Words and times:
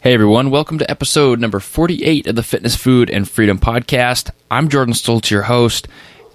Hey 0.00 0.14
everyone, 0.14 0.50
welcome 0.50 0.78
to 0.78 0.88
episode 0.88 1.40
number 1.40 1.58
48 1.58 2.28
of 2.28 2.36
the 2.36 2.44
Fitness, 2.44 2.76
Food, 2.76 3.10
and 3.10 3.28
Freedom 3.28 3.58
Podcast. 3.58 4.30
I'm 4.48 4.68
Jordan 4.68 4.94
Stoltz, 4.94 5.28
your 5.28 5.42
host, 5.42 5.88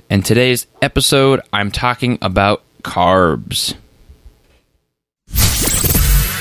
and 0.10 0.26
today's 0.26 0.68
episode 0.82 1.40
I'm 1.54 1.72
talking 1.72 2.18
about 2.22 2.62
carbs. 2.84 3.76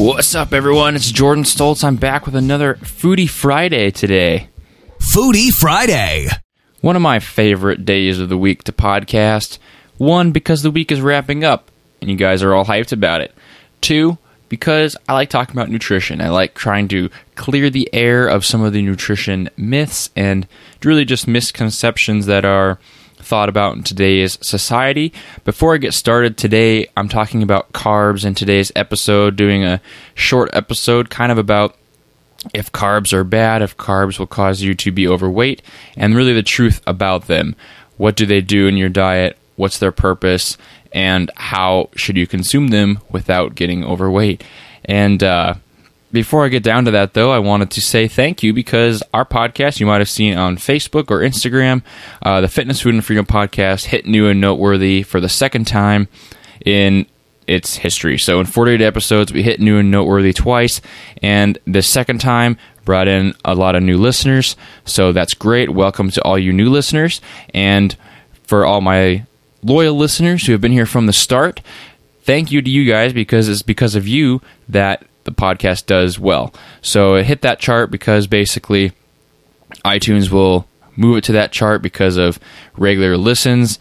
What's 0.00 0.34
up, 0.34 0.54
everyone? 0.54 0.96
It's 0.96 1.12
Jordan 1.12 1.44
Stoltz. 1.44 1.84
I'm 1.84 1.96
back 1.96 2.24
with 2.24 2.34
another 2.34 2.76
Foodie 2.76 3.28
Friday 3.28 3.90
today. 3.90 4.48
Foodie 4.98 5.50
Friday. 5.50 6.26
One 6.80 6.96
of 6.96 7.02
my 7.02 7.18
favorite 7.18 7.84
days 7.84 8.18
of 8.18 8.30
the 8.30 8.38
week 8.38 8.64
to 8.64 8.72
podcast. 8.72 9.58
One, 9.98 10.32
because 10.32 10.62
the 10.62 10.70
week 10.70 10.90
is 10.90 11.02
wrapping 11.02 11.44
up 11.44 11.70
and 12.00 12.10
you 12.10 12.16
guys 12.16 12.42
are 12.42 12.54
all 12.54 12.64
hyped 12.64 12.92
about 12.92 13.20
it. 13.20 13.34
Two, 13.82 14.16
because 14.48 14.96
I 15.06 15.12
like 15.12 15.28
talking 15.28 15.54
about 15.54 15.68
nutrition. 15.68 16.22
I 16.22 16.30
like 16.30 16.54
trying 16.54 16.88
to 16.88 17.10
clear 17.34 17.68
the 17.68 17.90
air 17.92 18.26
of 18.26 18.46
some 18.46 18.62
of 18.62 18.72
the 18.72 18.80
nutrition 18.80 19.50
myths 19.58 20.08
and 20.16 20.48
really 20.82 21.04
just 21.04 21.28
misconceptions 21.28 22.24
that 22.24 22.46
are 22.46 22.78
thought 23.30 23.48
about 23.48 23.76
in 23.76 23.84
today's 23.84 24.44
society. 24.44 25.12
Before 25.44 25.72
I 25.72 25.78
get 25.78 25.94
started 25.94 26.36
today, 26.36 26.88
I'm 26.96 27.08
talking 27.08 27.44
about 27.44 27.72
carbs 27.72 28.24
in 28.24 28.34
today's 28.34 28.72
episode, 28.74 29.36
doing 29.36 29.62
a 29.62 29.80
short 30.16 30.50
episode 30.52 31.10
kind 31.10 31.30
of 31.30 31.38
about 31.38 31.76
if 32.52 32.72
carbs 32.72 33.12
are 33.12 33.22
bad, 33.22 33.62
if 33.62 33.76
carbs 33.76 34.18
will 34.18 34.26
cause 34.26 34.62
you 34.62 34.74
to 34.74 34.90
be 34.90 35.06
overweight, 35.06 35.62
and 35.96 36.16
really 36.16 36.32
the 36.32 36.42
truth 36.42 36.82
about 36.88 37.28
them. 37.28 37.54
What 37.98 38.16
do 38.16 38.26
they 38.26 38.40
do 38.40 38.66
in 38.66 38.76
your 38.76 38.88
diet? 38.88 39.38
What's 39.54 39.78
their 39.78 39.92
purpose? 39.92 40.58
And 40.92 41.30
how 41.36 41.90
should 41.94 42.16
you 42.16 42.26
consume 42.26 42.68
them 42.68 42.98
without 43.12 43.54
getting 43.54 43.84
overweight? 43.84 44.42
And 44.86 45.22
uh, 45.22 45.54
before 46.12 46.44
I 46.44 46.48
get 46.48 46.62
down 46.62 46.84
to 46.86 46.90
that, 46.90 47.14
though, 47.14 47.30
I 47.30 47.38
wanted 47.38 47.70
to 47.72 47.80
say 47.80 48.08
thank 48.08 48.42
you 48.42 48.52
because 48.52 49.02
our 49.14 49.24
podcast, 49.24 49.80
you 49.80 49.86
might 49.86 50.00
have 50.00 50.10
seen 50.10 50.36
on 50.36 50.56
Facebook 50.56 51.10
or 51.10 51.20
Instagram, 51.20 51.82
uh, 52.22 52.40
the 52.40 52.48
Fitness, 52.48 52.80
Food, 52.80 52.94
and 52.94 53.04
Freedom 53.04 53.26
podcast 53.26 53.86
hit 53.86 54.06
new 54.06 54.28
and 54.28 54.40
noteworthy 54.40 55.02
for 55.02 55.20
the 55.20 55.28
second 55.28 55.66
time 55.66 56.08
in 56.64 57.06
its 57.46 57.76
history. 57.76 58.18
So 58.18 58.40
in 58.40 58.46
48 58.46 58.80
episodes, 58.80 59.32
we 59.32 59.42
hit 59.42 59.60
new 59.60 59.78
and 59.78 59.90
noteworthy 59.90 60.32
twice, 60.32 60.80
and 61.22 61.58
the 61.64 61.82
second 61.82 62.20
time 62.20 62.56
brought 62.84 63.08
in 63.08 63.34
a 63.44 63.54
lot 63.54 63.76
of 63.76 63.82
new 63.82 63.98
listeners. 63.98 64.56
So 64.84 65.12
that's 65.12 65.34
great. 65.34 65.70
Welcome 65.70 66.10
to 66.12 66.22
all 66.22 66.38
you 66.38 66.52
new 66.52 66.70
listeners, 66.70 67.20
and 67.54 67.96
for 68.44 68.64
all 68.64 68.80
my 68.80 69.26
loyal 69.62 69.94
listeners 69.94 70.46
who 70.46 70.52
have 70.52 70.60
been 70.60 70.72
here 70.72 70.86
from 70.86 71.06
the 71.06 71.12
start, 71.12 71.60
thank 72.22 72.50
you 72.50 72.62
to 72.62 72.70
you 72.70 72.84
guys 72.84 73.12
because 73.12 73.48
it's 73.48 73.62
because 73.62 73.94
of 73.94 74.08
you 74.08 74.40
that 74.68 75.04
the 75.36 75.42
podcast 75.42 75.86
does 75.86 76.18
well. 76.18 76.52
So 76.82 77.14
it 77.14 77.26
hit 77.26 77.42
that 77.42 77.58
chart 77.58 77.90
because 77.90 78.26
basically 78.26 78.92
iTunes 79.84 80.30
will 80.30 80.66
move 80.96 81.18
it 81.18 81.24
to 81.24 81.32
that 81.32 81.52
chart 81.52 81.82
because 81.82 82.16
of 82.16 82.38
regular 82.76 83.16
listens, 83.16 83.78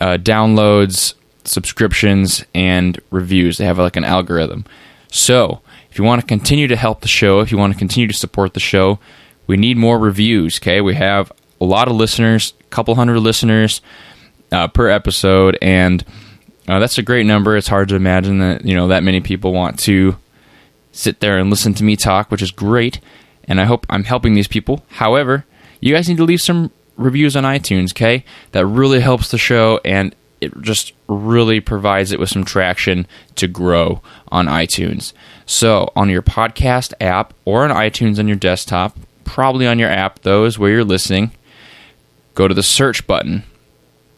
uh, 0.00 0.18
downloads, 0.20 1.14
subscriptions, 1.44 2.44
and 2.54 3.00
reviews. 3.10 3.58
They 3.58 3.64
have 3.64 3.78
like 3.78 3.96
an 3.96 4.04
algorithm. 4.04 4.64
So 5.08 5.60
if 5.90 5.98
you 5.98 6.04
want 6.04 6.20
to 6.20 6.26
continue 6.26 6.68
to 6.68 6.76
help 6.76 7.00
the 7.00 7.08
show, 7.08 7.40
if 7.40 7.50
you 7.52 7.58
want 7.58 7.72
to 7.72 7.78
continue 7.78 8.08
to 8.08 8.14
support 8.14 8.54
the 8.54 8.60
show, 8.60 8.98
we 9.46 9.56
need 9.56 9.76
more 9.76 9.98
reviews. 9.98 10.58
Okay, 10.58 10.80
we 10.80 10.94
have 10.94 11.32
a 11.60 11.64
lot 11.64 11.88
of 11.88 11.94
listeners, 11.94 12.52
a 12.60 12.64
couple 12.64 12.94
hundred 12.94 13.20
listeners 13.20 13.80
uh, 14.52 14.68
per 14.68 14.88
episode, 14.88 15.56
and 15.62 16.04
uh, 16.68 16.78
that's 16.78 16.98
a 16.98 17.02
great 17.02 17.26
number. 17.26 17.56
It's 17.56 17.68
hard 17.68 17.88
to 17.90 17.96
imagine 17.96 18.38
that 18.40 18.64
you 18.64 18.74
know 18.74 18.88
that 18.88 19.04
many 19.04 19.20
people 19.20 19.52
want 19.52 19.78
to 19.80 20.16
sit 20.96 21.20
there 21.20 21.38
and 21.38 21.50
listen 21.50 21.74
to 21.74 21.84
me 21.84 21.94
talk, 21.94 22.30
which 22.30 22.42
is 22.42 22.50
great. 22.50 23.00
And 23.44 23.60
I 23.60 23.64
hope 23.64 23.86
I'm 23.88 24.04
helping 24.04 24.34
these 24.34 24.48
people. 24.48 24.84
However, 24.88 25.44
you 25.80 25.94
guys 25.94 26.08
need 26.08 26.16
to 26.16 26.24
leave 26.24 26.40
some 26.40 26.70
reviews 26.96 27.36
on 27.36 27.44
iTunes, 27.44 27.92
okay? 27.92 28.24
That 28.52 28.66
really 28.66 29.00
helps 29.00 29.30
the 29.30 29.38
show 29.38 29.80
and 29.84 30.14
it 30.40 30.58
just 30.60 30.92
really 31.08 31.60
provides 31.60 32.12
it 32.12 32.20
with 32.20 32.28
some 32.28 32.44
traction 32.44 33.06
to 33.36 33.46
grow 33.46 34.02
on 34.28 34.46
iTunes. 34.46 35.12
So, 35.46 35.90
on 35.96 36.10
your 36.10 36.22
podcast 36.22 36.92
app 37.00 37.32
or 37.44 37.64
on 37.64 37.70
iTunes 37.70 38.18
on 38.18 38.28
your 38.28 38.36
desktop, 38.36 38.98
probably 39.24 39.66
on 39.66 39.78
your 39.78 39.88
app, 39.88 40.20
those 40.20 40.58
where 40.58 40.70
you're 40.70 40.84
listening, 40.84 41.32
go 42.34 42.48
to 42.48 42.54
the 42.54 42.62
search 42.62 43.06
button. 43.06 43.44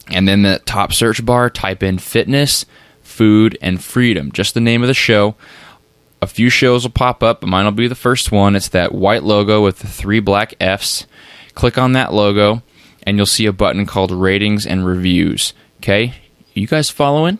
And 0.07 0.27
then 0.27 0.41
the 0.41 0.59
top 0.65 0.91
search 0.91 1.25
bar, 1.25 1.49
type 1.49 1.83
in 1.83 1.99
fitness, 1.99 2.65
food, 3.01 3.57
and 3.61 3.81
freedom, 3.81 4.31
just 4.31 4.53
the 4.53 4.59
name 4.59 4.81
of 4.81 4.87
the 4.87 4.93
show 4.93 5.35
a 6.21 6.27
few 6.27 6.49
shows 6.49 6.83
will 6.83 6.91
pop 6.91 7.23
up, 7.23 7.41
but 7.41 7.47
mine 7.47 7.65
will 7.65 7.71
be 7.71 7.87
the 7.87 7.95
first 7.95 8.31
one. 8.31 8.55
It's 8.55 8.69
that 8.69 8.93
white 8.93 9.23
logo 9.23 9.63
with 9.63 9.79
the 9.79 9.87
three 9.87 10.19
black 10.19 10.53
F's. 10.59 11.07
Click 11.53 11.77
on 11.77 11.93
that 11.93 12.13
logo, 12.13 12.61
and 13.03 13.17
you'll 13.17 13.25
see 13.25 13.45
a 13.45 13.53
button 13.53 13.85
called 13.85 14.11
Ratings 14.11 14.65
and 14.65 14.85
Reviews. 14.85 15.53
Okay? 15.77 16.13
You 16.53 16.67
guys 16.67 16.89
following? 16.89 17.39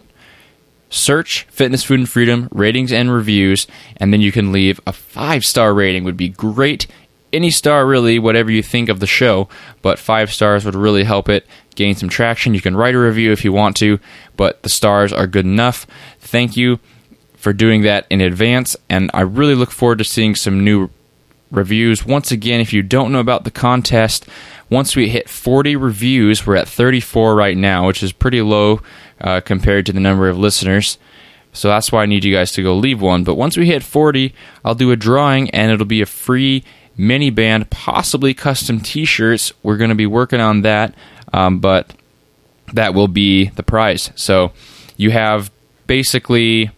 Search 0.89 1.43
Fitness, 1.49 1.83
Food, 1.83 1.99
and 1.99 2.09
Freedom, 2.09 2.47
Ratings 2.51 2.91
and 2.91 3.13
Reviews, 3.13 3.67
and 3.97 4.11
then 4.11 4.21
you 4.21 4.31
can 4.31 4.51
leave 4.51 4.79
a 4.87 4.93
five 4.93 5.45
star 5.45 5.73
rating, 5.73 6.03
would 6.03 6.17
be 6.17 6.29
great. 6.29 6.87
Any 7.31 7.51
star, 7.51 7.85
really, 7.85 8.17
whatever 8.17 8.49
you 8.49 8.63
think 8.63 8.89
of 8.89 8.99
the 8.99 9.05
show, 9.05 9.49
but 9.83 9.99
five 9.99 10.33
stars 10.33 10.65
would 10.65 10.73
really 10.73 11.03
help 11.03 11.29
it 11.29 11.45
gain 11.75 11.93
some 11.93 12.09
traction. 12.09 12.55
You 12.55 12.61
can 12.61 12.75
write 12.75 12.95
a 12.95 12.99
review 12.99 13.31
if 13.31 13.45
you 13.45 13.53
want 13.53 13.75
to, 13.77 13.99
but 14.35 14.63
the 14.63 14.69
stars 14.69 15.13
are 15.13 15.27
good 15.27 15.45
enough. 15.45 15.85
Thank 16.19 16.57
you 16.57 16.79
for 17.39 17.53
doing 17.53 17.83
that 17.83 18.05
in 18.09 18.19
advance, 18.19 18.75
and 18.89 19.09
I 19.13 19.21
really 19.21 19.55
look 19.55 19.71
forward 19.71 19.99
to 19.99 20.03
seeing 20.03 20.35
some 20.35 20.63
new 20.63 20.89
reviews. 21.49 22.05
Once 22.05 22.33
again, 22.33 22.59
if 22.59 22.73
you 22.73 22.83
don't 22.83 23.13
know 23.13 23.21
about 23.21 23.45
the 23.45 23.51
contest, 23.51 24.27
once 24.69 24.93
we 24.93 25.07
hit 25.07 25.29
40 25.29 25.77
reviews, 25.77 26.45
we're 26.45 26.57
at 26.57 26.67
34 26.67 27.35
right 27.35 27.55
now, 27.55 27.87
which 27.87 28.03
is 28.03 28.11
pretty 28.11 28.41
low 28.41 28.81
uh, 29.21 29.39
compared 29.39 29.85
to 29.85 29.93
the 29.93 30.01
number 30.01 30.27
of 30.27 30.37
listeners. 30.37 30.97
So 31.53 31.69
that's 31.69 31.93
why 31.93 32.03
I 32.03 32.07
need 32.07 32.25
you 32.25 32.35
guys 32.35 32.51
to 32.51 32.61
go 32.61 32.75
leave 32.75 33.01
one. 33.01 33.23
But 33.23 33.35
once 33.35 33.55
we 33.55 33.67
hit 33.67 33.83
40, 33.83 34.35
I'll 34.65 34.75
do 34.75 34.91
a 34.91 34.97
drawing 34.97 35.49
and 35.51 35.71
it'll 35.71 35.85
be 35.85 36.01
a 36.01 36.05
free 36.05 36.65
mini 36.97 37.29
band, 37.29 37.69
possibly 37.69 38.33
custom 38.33 38.81
t 38.81 39.05
shirts. 39.05 39.53
We're 39.63 39.77
going 39.77 39.89
to 39.89 39.95
be 39.95 40.05
working 40.05 40.41
on 40.41 40.61
that, 40.63 40.93
um, 41.31 41.59
but 41.59 41.95
that 42.73 42.93
will 42.93 43.07
be 43.07 43.45
the 43.51 43.63
prize. 43.63 44.11
So 44.15 44.51
you 44.97 45.11
have 45.11 45.49
basically 45.87 46.71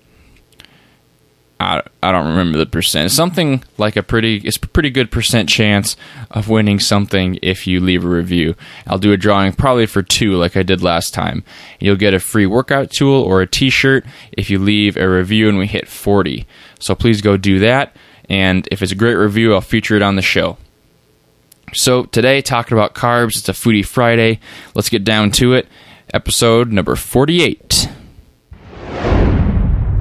I, 1.62 1.82
I 2.02 2.12
don't 2.12 2.28
remember 2.28 2.58
the 2.58 2.66
percent. 2.66 3.12
Something 3.12 3.64
like 3.78 3.96
a 3.96 4.04
pretty 4.04 4.38
it's 4.38 4.58
a 4.58 4.62
pretty 4.62 4.90
good 4.90 5.12
percent 5.12 5.48
chance 5.48 5.96
of 6.30 6.50
winning 6.50 6.80
something 6.80 7.38
if 7.42 7.68
you 7.68 7.80
leave 7.80 8.04
a 8.04 8.10
review. 8.10 8.56
I'll 8.88 8.98
do 8.98 9.12
a 9.12 9.18
drawing 9.18 9.54
probably 9.54 9.86
for 9.86 10.02
two 10.02 10.36
like 10.38 10.58
I 10.58 10.64
did 10.64 10.82
last 10.82 11.14
time. 11.14 11.44
You'll 11.80 11.96
get 11.96 12.14
a 12.14 12.20
free 12.20 12.46
workout 12.46 12.90
tool 12.90 13.22
or 13.24 13.42
a 13.42 13.48
t-shirt 13.48 14.06
if 14.32 14.50
you 14.50 14.60
leave 14.60 14.98
a 14.98 15.08
review 15.08 15.50
and 15.50 15.58
we 15.58 15.68
hit 15.68 15.88
40. 15.88 16.46
So 16.80 16.96
please 16.96 17.22
go 17.22 17.38
do 17.38 17.60
that 17.60 17.96
and 18.30 18.68
if 18.72 18.82
it's 18.82 18.92
a 18.92 18.96
great 18.96 19.16
review, 19.16 19.54
I'll 19.54 19.62
feature 19.62 19.96
it 19.96 20.02
on 20.02 20.16
the 20.16 20.22
show. 20.22 20.58
So 21.74 22.04
today 22.04 22.42
talking 22.42 22.78
about 22.78 22.96
carbs, 22.96 23.38
it's 23.38 23.50
a 23.50 23.54
foodie 23.54 23.86
Friday. 23.86 24.40
Let's 24.74 24.90
get 24.90 25.04
down 25.04 25.32
to 25.32 25.54
it. 25.54 25.68
Episode 26.14 26.72
number 26.72 26.96
48. 26.96 27.90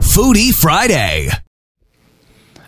Foodie 0.00 0.52
Friday. 0.52 1.30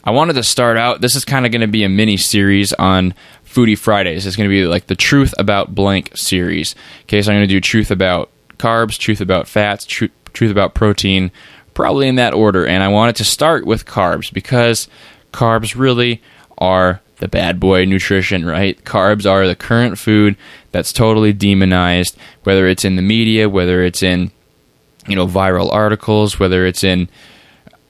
I 0.05 0.11
wanted 0.11 0.35
to 0.35 0.43
start 0.43 0.77
out. 0.77 1.01
This 1.01 1.15
is 1.15 1.25
kind 1.25 1.47
of 1.47 1.53
going 1.53 1.61
to 1.61 1.69
be 1.69 1.85
a 1.85 1.89
mini 1.89 2.17
series 2.17 2.73
on 2.73 3.15
Foodie 3.47 3.79
Fridays. 3.79 4.27
It's 4.27 4.37
going 4.37 4.49
to 4.49 4.55
be 4.55 4.67
like 4.67 4.89
the 4.89 4.97
Truth 4.97 5.33
About 5.39 5.75
Blank 5.75 6.17
series. 6.17 6.75
Okay, 7.03 7.23
so 7.23 7.31
I'm 7.31 7.39
going 7.39 7.49
to 7.49 7.55
do 7.55 7.61
truth 7.61 7.91
about 7.91 8.31
carbs, 8.59 8.99
truth 8.99 9.21
about 9.21 9.47
fats, 9.47 9.85
truth, 9.85 10.11
truth 10.33 10.51
about 10.51 10.75
protein, 10.75 11.31
probably 11.75 12.09
in 12.09 12.17
that 12.17 12.35
order. 12.35 12.67
And 12.67 12.83
I 12.83 12.89
wanted 12.89 13.17
to 13.17 13.25
start 13.25 13.65
with 13.65 13.87
carbs 13.87 14.33
because 14.33 14.89
carbs 15.33 15.77
really 15.77 16.21
are 16.59 17.01
the 17.19 17.29
bad 17.29 17.61
boy 17.61 17.85
nutrition, 17.85 18.45
right? 18.45 18.83
Carbs 18.85 19.31
are 19.31 19.47
the 19.47 19.55
current 19.55 19.99
food 19.99 20.37
that's 20.73 20.93
totally 20.93 21.33
demonized, 21.33 22.17
whether 22.43 22.67
it's 22.67 22.85
in 22.85 22.97
the 22.97 23.03
media, 23.03 23.49
whether 23.49 23.85
it's 23.85 24.03
in 24.03 24.33
you 25.07 25.15
know 25.15 25.29
viral 25.29 25.73
articles, 25.73 26.41
whether 26.41 26.67
it's 26.67 26.83
in 26.83 27.09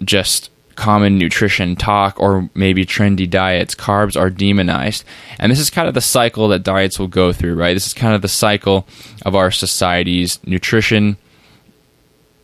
just 0.05 0.51
common 0.77 1.19
nutrition 1.19 1.77
talk 1.77 2.19
or 2.21 2.49
maybe 2.55 2.85
trendy 2.85 3.29
diets, 3.29 3.75
carbs 3.75 4.19
are 4.19 4.31
demonized. 4.31 5.05
And 5.39 5.51
this 5.51 5.59
is 5.59 5.71
kind 5.71 5.89
of 5.89 5.95
the 5.95 6.01
cycle 6.01 6.49
that 6.49 6.63
diets 6.63 6.99
will 6.99 7.09
go 7.09 7.33
through, 7.33 7.55
right? 7.55 7.75
This 7.75 7.87
is 7.87 7.95
kind 7.95 8.15
of 8.15 8.23
the 8.23 8.29
cycle 8.29 8.87
of 9.25 9.35
our 9.35 9.51
society's 9.51 10.39
nutrition 10.45 11.17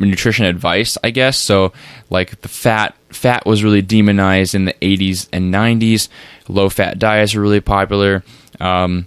nutrition 0.01 0.45
advice, 0.45 0.97
I 1.03 1.11
guess. 1.11 1.37
So 1.37 1.73
like 2.11 2.41
the 2.43 2.49
fat 2.49 2.95
fat 3.11 3.47
was 3.47 3.65
really 3.65 3.83
demonized 3.83 4.55
in 4.55 4.65
the 4.65 4.75
80s 4.75 5.29
and 5.33 5.53
90s. 5.53 6.09
Low 6.49 6.69
fat 6.69 6.99
diets 6.99 7.35
were 7.35 7.43
really 7.43 7.61
popular. 7.61 8.23
Um, 8.61 9.07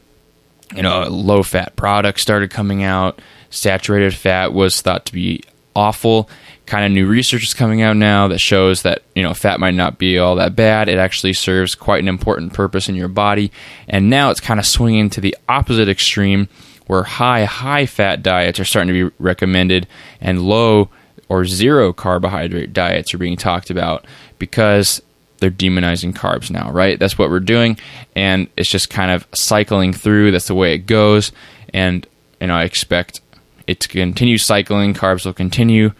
you 0.75 0.81
know, 0.81 1.03
low 1.03 1.43
fat 1.43 1.75
products 1.75 2.21
started 2.21 2.51
coming 2.51 2.83
out. 2.83 3.21
Saturated 3.49 4.13
fat 4.13 4.53
was 4.53 4.81
thought 4.81 5.05
to 5.07 5.13
be 5.13 5.43
awful. 5.75 6.29
Kind 6.71 6.85
of 6.85 6.93
new 6.93 7.05
research 7.05 7.43
is 7.43 7.53
coming 7.53 7.81
out 7.81 7.97
now 7.97 8.29
that 8.29 8.39
shows 8.39 8.83
that 8.83 9.01
you 9.13 9.21
know 9.21 9.33
fat 9.33 9.59
might 9.59 9.73
not 9.73 9.97
be 9.97 10.17
all 10.17 10.37
that 10.37 10.55
bad. 10.55 10.87
It 10.87 10.97
actually 10.97 11.33
serves 11.33 11.75
quite 11.75 12.01
an 12.01 12.07
important 12.07 12.53
purpose 12.53 12.87
in 12.87 12.95
your 12.95 13.09
body. 13.09 13.51
And 13.89 14.09
now 14.09 14.29
it's 14.29 14.39
kind 14.39 14.57
of 14.57 14.65
swinging 14.65 15.09
to 15.09 15.19
the 15.19 15.35
opposite 15.49 15.89
extreme, 15.89 16.47
where 16.87 17.03
high 17.03 17.43
high 17.43 17.85
fat 17.87 18.23
diets 18.23 18.57
are 18.57 18.63
starting 18.63 18.93
to 18.93 19.09
be 19.09 19.15
recommended, 19.19 19.85
and 20.21 20.43
low 20.43 20.87
or 21.27 21.43
zero 21.43 21.91
carbohydrate 21.91 22.71
diets 22.71 23.13
are 23.13 23.17
being 23.17 23.35
talked 23.35 23.69
about 23.69 24.07
because 24.39 25.01
they're 25.39 25.51
demonizing 25.51 26.13
carbs 26.13 26.49
now, 26.49 26.71
right? 26.71 26.97
That's 26.97 27.17
what 27.17 27.29
we're 27.29 27.41
doing, 27.41 27.77
and 28.15 28.47
it's 28.55 28.69
just 28.69 28.89
kind 28.89 29.11
of 29.11 29.27
cycling 29.33 29.91
through. 29.91 30.31
That's 30.31 30.47
the 30.47 30.55
way 30.55 30.73
it 30.73 30.85
goes, 30.85 31.33
and 31.73 32.07
you 32.39 32.47
know 32.47 32.55
I 32.55 32.63
expect 32.63 33.19
it 33.67 33.81
to 33.81 33.89
continue 33.89 34.37
cycling. 34.37 34.93
Carbs 34.93 35.25
will 35.25 35.33
continue 35.33 35.91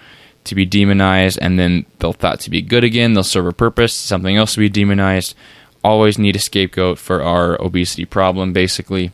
to 0.43 0.55
be 0.55 0.65
demonized, 0.65 1.39
and 1.41 1.59
then 1.59 1.85
they'll 1.99 2.13
thought 2.13 2.39
to 2.41 2.49
be 2.49 2.61
good 2.61 2.83
again. 2.83 3.13
They'll 3.13 3.23
serve 3.23 3.45
a 3.45 3.53
purpose. 3.53 3.93
Something 3.93 4.37
else 4.37 4.57
will 4.57 4.63
be 4.63 4.69
demonized. 4.69 5.35
Always 5.83 6.17
need 6.17 6.35
a 6.35 6.39
scapegoat 6.39 6.97
for 6.97 7.21
our 7.21 7.61
obesity 7.61 8.05
problem, 8.05 8.53
basically. 8.53 9.11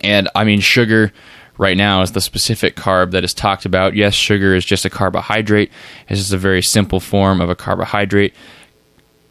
And 0.00 0.28
I 0.34 0.44
mean, 0.44 0.60
sugar 0.60 1.12
right 1.58 1.76
now 1.76 2.02
is 2.02 2.12
the 2.12 2.20
specific 2.20 2.76
carb 2.76 3.12
that 3.12 3.24
is 3.24 3.34
talked 3.34 3.64
about. 3.64 3.94
Yes, 3.94 4.14
sugar 4.14 4.54
is 4.54 4.64
just 4.64 4.84
a 4.84 4.90
carbohydrate. 4.90 5.70
It's 6.08 6.20
just 6.20 6.32
a 6.32 6.38
very 6.38 6.62
simple 6.62 7.00
form 7.00 7.40
of 7.40 7.50
a 7.50 7.54
carbohydrate 7.54 8.34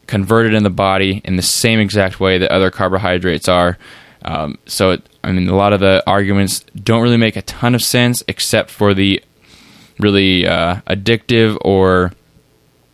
converted 0.06 0.54
in 0.54 0.62
the 0.62 0.70
body 0.70 1.20
in 1.24 1.36
the 1.36 1.42
same 1.42 1.78
exact 1.78 2.20
way 2.20 2.38
that 2.38 2.50
other 2.50 2.70
carbohydrates 2.70 3.48
are. 3.48 3.78
Um, 4.24 4.58
so, 4.66 4.92
it, 4.92 5.08
I 5.24 5.32
mean, 5.32 5.48
a 5.48 5.56
lot 5.56 5.72
of 5.72 5.80
the 5.80 6.02
arguments 6.06 6.60
don't 6.76 7.02
really 7.02 7.16
make 7.16 7.36
a 7.36 7.42
ton 7.42 7.74
of 7.74 7.82
sense 7.82 8.22
except 8.28 8.70
for 8.70 8.94
the 8.94 9.22
really 10.02 10.46
uh, 10.46 10.76
addictive 10.86 11.56
or 11.62 12.12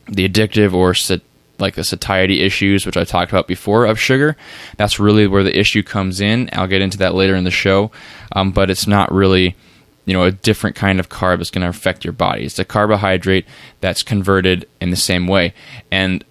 the 0.07 0.29
addictive 0.29 0.73
or 0.73 0.95
sat- 0.95 1.23
like 1.59 1.75
the 1.75 1.85
satiety 1.85 2.43
issues, 2.43 2.87
which 2.87 2.97
I 2.97 3.05
talked 3.05 3.33
about 3.33 3.49
before 3.49 3.85
of 3.85 3.99
sugar. 3.99 4.37
That's 4.77 5.01
really 5.01 5.27
where 5.27 5.43
the 5.43 5.59
issue 5.59 5.83
comes 5.83 6.21
in. 6.21 6.49
I'll 6.53 6.69
get 6.69 6.83
into 6.83 6.99
that 6.99 7.15
later 7.15 7.35
in 7.35 7.45
the 7.45 7.51
show, 7.51 7.91
um, 8.33 8.53
but 8.53 8.71
it's 8.71 8.87
not 8.87 9.13
really 9.13 9.57
you 10.05 10.15
know 10.15 10.23
a 10.23 10.33
different 10.33 10.75
kind 10.75 11.01
of 11.01 11.09
carb 11.09 11.39
that's 11.39 11.51
going 11.51 11.63
to 11.63 11.69
affect 11.69 12.05
your 12.05 12.13
body. 12.13 12.45
It's 12.45 12.59
a 12.59 12.65
carbohydrate 12.65 13.47
that's 13.81 14.03
converted 14.03 14.69
in 14.81 14.91
the 14.91 14.97
same 14.97 15.27
way, 15.27 15.53
and 15.91 16.25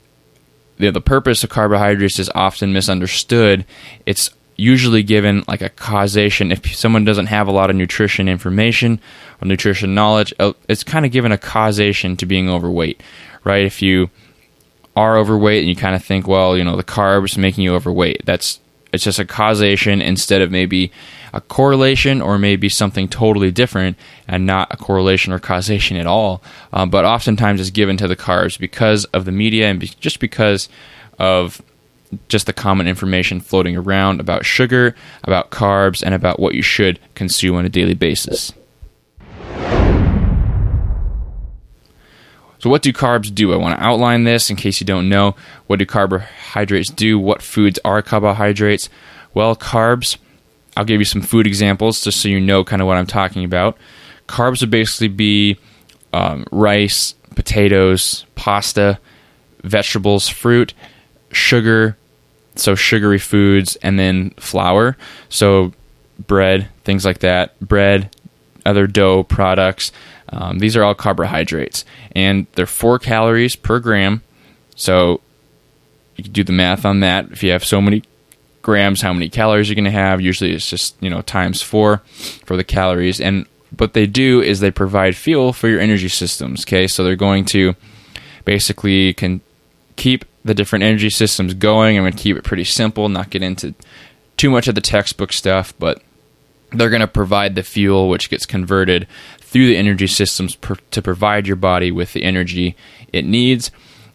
the 0.78 1.02
purpose 1.02 1.44
of 1.44 1.50
carbohydrates 1.50 2.20
is 2.20 2.30
often 2.36 2.72
misunderstood. 2.72 3.66
It's 4.06 4.30
usually 4.58 5.04
given 5.04 5.44
like 5.48 5.62
a 5.62 5.70
causation. 5.70 6.52
If 6.52 6.76
someone 6.76 7.06
doesn't 7.06 7.28
have 7.28 7.48
a 7.48 7.52
lot 7.52 7.70
of 7.70 7.76
nutrition 7.76 8.28
information 8.28 9.00
or 9.42 9.48
nutrition 9.48 9.94
knowledge 9.96 10.34
uh, 10.40 10.54
it's 10.68 10.84
kind 10.84 11.06
of 11.06 11.12
given 11.12 11.32
a 11.32 11.38
causation 11.38 12.18
to 12.18 12.26
being 12.26 12.50
overweight 12.50 13.02
right? 13.44 13.66
If 13.66 13.82
you 13.82 14.10
are 14.96 15.18
overweight 15.18 15.60
and 15.60 15.70
you 15.70 15.76
kind 15.76 15.96
of 15.96 16.04
think 16.04 16.28
well 16.28 16.58
you 16.58 16.64
know 16.64 16.76
the 16.76 16.84
carbs 16.84 17.38
making 17.38 17.64
you 17.64 17.76
overweight 17.76 18.26
that's 18.26 18.60
it's 18.92 19.04
just 19.04 19.20
a 19.20 19.26
causation 19.26 20.02
instead 20.02 20.42
of 20.42 20.52
maybe 20.52 20.92
a 21.34 21.42
correlation 21.42 22.22
or 22.22 22.38
maybe 22.38 22.70
something 22.70 23.08
totally 23.08 23.52
different 23.52 23.98
and 24.28 24.46
not 24.46 24.74
a 24.74 24.78
correlation 24.78 25.34
or 25.34 25.40
causation 25.40 25.98
at 25.98 26.08
all. 26.08 26.42
Um, 26.72 26.90
but 26.90 27.06
oftentimes 27.06 27.60
it's 27.60 27.70
given 27.70 27.98
to 27.98 28.08
the 28.08 28.16
carbs 28.16 28.58
because 28.58 29.06
of 29.06 29.26
the 29.26 29.32
media 29.32 29.68
and 29.68 29.80
be- 29.80 29.92
just 30.00 30.20
because 30.20 30.70
of 31.20 31.62
just 32.28 32.46
the 32.46 32.54
common 32.54 32.88
information 32.88 33.40
floating 33.40 33.76
around 33.76 34.20
about 34.20 34.46
sugar, 34.46 34.96
about 35.24 35.52
carbs, 35.52 36.04
and 36.04 36.14
about 36.14 36.40
what 36.40 36.56
you 36.56 36.62
should 36.62 37.00
consume 37.16 37.56
on 37.56 37.66
a 37.66 37.70
daily 37.70 37.94
basis. 37.94 38.54
So, 42.60 42.72
what 42.72 42.82
do 42.82 42.92
carbs 42.92 43.34
do? 43.34 43.54
I 43.54 43.58
want 43.58 43.78
to 43.78 43.86
outline 43.86 44.24
this 44.24 44.50
in 44.50 44.56
case 44.56 44.82
you 44.82 44.86
don't 44.86 45.10
know. 45.10 45.36
What 45.68 45.80
do 45.80 45.86
carbohydrates 45.86 46.90
do? 46.90 47.20
What 47.20 47.42
foods 47.42 47.80
are 47.86 48.02
carbohydrates? 48.02 48.90
Well, 49.34 49.56
carbs, 49.56 50.18
I'll 50.76 50.86
give 50.86 51.00
you 51.00 51.06
some 51.06 51.22
food 51.22 51.46
examples 51.46 52.04
just 52.04 52.20
so 52.20 52.30
you 52.30 52.40
know 52.40 52.64
kind 52.64 52.82
of 52.82 52.88
what 52.88 52.98
I'm 52.98 53.06
talking 53.06 53.44
about. 53.44 53.78
Carbs 54.28 54.62
would 54.62 54.72
basically 54.72 55.08
be 55.10 55.60
um, 56.14 56.46
rice, 56.52 57.14
potatoes, 57.36 58.26
pasta, 58.36 59.00
vegetables, 59.64 60.28
fruit 60.28 60.74
sugar, 61.32 61.98
so 62.56 62.76
sugary 62.76 63.20
foods, 63.20 63.76
and 63.78 64.00
then 64.00 64.32
flour, 64.32 64.98
so 65.30 65.74
bread, 66.26 66.70
things 66.84 67.06
like 67.06 67.20
that, 67.20 67.60
bread, 67.60 68.16
other 68.66 68.88
dough 68.88 69.24
products. 69.24 69.92
Um, 70.30 70.60
these 70.60 70.76
are 70.76 70.84
all 70.84 70.96
carbohydrates, 70.96 71.86
and 72.14 72.48
they're 72.56 72.66
four 72.66 73.00
calories 73.00 73.56
per 73.56 73.80
gram. 73.80 74.22
So 74.76 75.22
you 76.16 76.24
can 76.24 76.34
do 76.34 76.44
the 76.44 76.52
math 76.52 76.86
on 76.86 77.00
that. 77.00 77.32
If 77.32 77.44
you 77.44 77.52
have 77.52 77.64
so 77.64 77.82
many 77.82 78.04
grams, 78.62 79.02
how 79.02 79.14
many 79.14 79.30
calories 79.30 79.70
you're 79.70 79.76
going 79.76 79.86
to 79.86 79.92
have? 79.92 80.20
Usually, 80.20 80.54
it's 80.54 80.70
just 80.70 80.96
you 81.00 81.10
know 81.10 81.22
times 81.22 81.62
four 81.62 82.00
for 82.46 82.58
the 82.58 82.64
calories. 82.64 83.22
And 83.22 83.46
what 83.78 83.94
they 83.94 84.06
do 84.06 84.42
is 84.42 84.60
they 84.60 84.72
provide 84.72 85.16
fuel 85.16 85.54
for 85.54 85.68
your 85.68 85.80
energy 85.80 86.10
systems. 86.10 86.64
Okay, 86.64 86.88
so 86.88 87.04
they're 87.04 87.16
going 87.16 87.46
to 87.46 87.76
basically 88.44 89.14
can 89.14 89.42
keep 89.98 90.24
the 90.46 90.54
different 90.54 90.84
energy 90.84 91.10
systems 91.10 91.54
going. 91.54 91.98
I'm 91.98 92.04
going 92.04 92.14
to 92.14 92.18
keep 92.18 92.38
it 92.38 92.44
pretty 92.46 92.64
simple, 92.64 93.10
not 93.10 93.30
get 93.30 93.44
into 93.44 93.76
too 94.38 94.50
much 94.50 94.68
of 94.68 94.76
the 94.76 94.82
textbook 94.82 95.34
stuff, 95.34 95.74
but 95.78 96.02
they're 96.72 96.90
going 96.90 97.02
to 97.02 97.08
provide 97.08 97.56
the 97.56 97.64
fuel 97.64 98.10
which 98.10 98.30
gets 98.30 98.46
converted 98.46 99.08
through 99.40 99.68
the 99.68 99.78
energy 99.78 100.08
systems 100.08 100.56
per, 100.56 100.76
to 100.92 101.02
provide 101.02 101.48
your 101.48 101.56
body 101.56 101.92
with 101.92 102.14
the 102.14 102.24
energy 102.24 102.76
it 103.12 103.26
needs. 103.26 103.72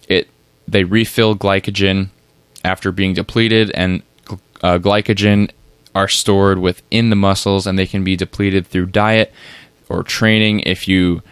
It 0.08 0.29
they 0.67 0.84
refill 0.84 1.37
glycogen 1.37 2.11
after 2.64 2.93
being 2.93 3.14
depleted, 3.14 3.70
and 3.73 4.02
uh, 4.62 4.78
glycogen 4.78 5.50
are 5.94 6.08
stored 6.08 6.58
within 6.58 7.11
the 7.11 7.17
muscles, 7.17 7.66
and 7.66 7.78
they 7.78 7.87
can 7.87 8.04
be 8.04 8.16
depleted 8.16 8.66
through 8.66 8.87
diet 8.87 9.33
or 9.88 10.02
training. 10.02 10.61
If 10.61 10.87
you 10.87 11.23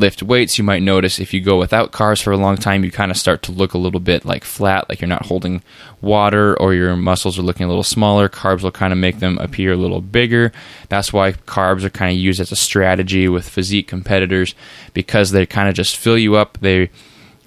lift 0.00 0.22
weights, 0.22 0.58
you 0.58 0.64
might 0.64 0.82
notice 0.82 1.18
if 1.18 1.32
you 1.32 1.40
go 1.40 1.58
without 1.58 1.92
carbs 1.92 2.22
for 2.22 2.32
a 2.32 2.36
long 2.36 2.56
time, 2.56 2.82
you 2.82 2.90
kind 2.90 3.10
of 3.10 3.16
start 3.16 3.42
to 3.42 3.52
look 3.52 3.74
a 3.74 3.78
little 3.78 4.00
bit 4.00 4.24
like 4.24 4.44
flat, 4.44 4.88
like 4.88 5.00
you're 5.00 5.08
not 5.08 5.26
holding 5.26 5.62
water, 6.00 6.58
or 6.58 6.74
your 6.74 6.96
muscles 6.96 7.38
are 7.38 7.42
looking 7.42 7.64
a 7.64 7.68
little 7.68 7.84
smaller. 7.84 8.28
Carbs 8.28 8.62
will 8.62 8.72
kind 8.72 8.92
of 8.92 8.98
make 8.98 9.20
them 9.20 9.38
appear 9.38 9.72
a 9.72 9.76
little 9.76 10.00
bigger. 10.00 10.50
That's 10.88 11.12
why 11.12 11.32
carbs 11.32 11.84
are 11.84 11.90
kind 11.90 12.12
of 12.12 12.18
used 12.18 12.40
as 12.40 12.50
a 12.50 12.56
strategy 12.56 13.28
with 13.28 13.48
physique 13.48 13.86
competitors 13.86 14.54
because 14.94 15.30
they 15.30 15.46
kind 15.46 15.68
of 15.68 15.74
just 15.74 15.96
fill 15.96 16.18
you 16.18 16.36
up. 16.36 16.58
They 16.60 16.90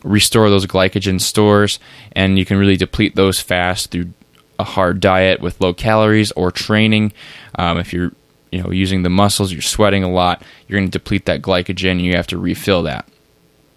restore 0.03 0.50
those 0.50 0.65
glycogen 0.65 1.19
stores, 1.19 1.79
and 2.13 2.38
you 2.38 2.45
can 2.45 2.57
really 2.57 2.77
deplete 2.77 3.15
those 3.15 3.39
fast 3.39 3.91
through 3.91 4.13
a 4.60 4.63
hard 4.63 5.00
diet 5.00 5.41
with 5.41 5.60
low 5.60 5.74
calories 5.74 6.31
or 6.33 6.51
training. 6.51 7.12
Um, 7.55 7.77
if 7.79 7.91
you're 7.91 8.12
you 8.53 8.62
know 8.62 8.69
using 8.69 9.01
the 9.01 9.10
muscles, 9.10 9.51
you're 9.51 9.63
sweating 9.63 10.03
a 10.03 10.12
lot, 10.12 10.43
you're 10.67 10.79
going 10.79 10.89
to 10.89 11.00
deplete 11.00 11.25
that 11.25 11.41
glycogen, 11.41 12.00
you 12.00 12.15
have 12.15 12.27
to 12.27 12.38
refill 12.38 12.83
that. 12.83 13.07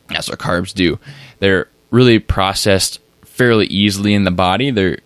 That's 0.08 0.28
what 0.28 0.38
carbs 0.38 0.74
do. 0.74 0.98
They're 1.38 1.68
really 1.90 2.18
processed 2.18 3.00
fairly 3.24 3.66
easily 3.66 4.12
in 4.12 4.24
the 4.24 4.30
body. 4.30 4.70
They're 4.70 4.98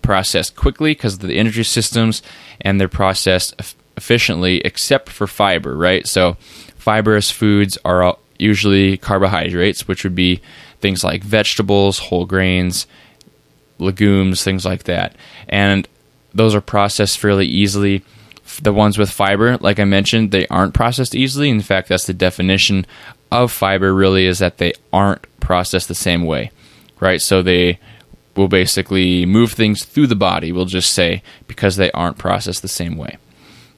processed 0.00 0.54
quickly 0.54 0.92
because 0.92 1.14
of 1.14 1.20
the 1.20 1.34
energy 1.34 1.64
systems, 1.64 2.22
and 2.60 2.80
they're 2.80 2.88
processed 2.88 3.54
efficiently, 3.96 4.58
except 4.58 5.08
for 5.08 5.26
fiber. 5.26 5.76
Right, 5.76 6.06
so 6.06 6.34
fibrous 6.78 7.30
foods 7.30 7.76
are 7.84 8.16
usually 8.38 8.96
carbohydrates, 8.96 9.88
which 9.88 10.04
would 10.04 10.14
be 10.14 10.40
things 10.80 11.02
like 11.02 11.24
vegetables, 11.24 11.98
whole 11.98 12.26
grains, 12.26 12.86
legumes, 13.80 14.44
things 14.44 14.64
like 14.64 14.84
that, 14.84 15.16
and 15.48 15.88
those 16.32 16.54
are 16.54 16.60
processed 16.60 17.18
fairly 17.18 17.46
easily 17.46 18.04
the 18.62 18.72
ones 18.72 18.98
with 18.98 19.10
fiber, 19.10 19.56
like 19.58 19.78
I 19.78 19.84
mentioned, 19.84 20.30
they 20.30 20.46
aren't 20.48 20.74
processed 20.74 21.14
easily. 21.14 21.50
In 21.50 21.60
fact, 21.60 21.88
that's 21.88 22.06
the 22.06 22.14
definition 22.14 22.86
of 23.30 23.52
fiber 23.52 23.94
really 23.94 24.26
is 24.26 24.38
that 24.38 24.58
they 24.58 24.72
aren't 24.92 25.26
processed 25.40 25.88
the 25.88 25.94
same 25.94 26.24
way, 26.24 26.50
right? 27.00 27.20
So 27.20 27.42
they 27.42 27.78
will 28.36 28.48
basically 28.48 29.26
move 29.26 29.52
things 29.52 29.84
through 29.84 30.06
the 30.06 30.14
body, 30.16 30.52
we'll 30.52 30.66
just 30.66 30.92
say, 30.92 31.22
because 31.46 31.76
they 31.76 31.90
aren't 31.92 32.18
processed 32.18 32.62
the 32.62 32.68
same 32.68 32.96
way. 32.96 33.16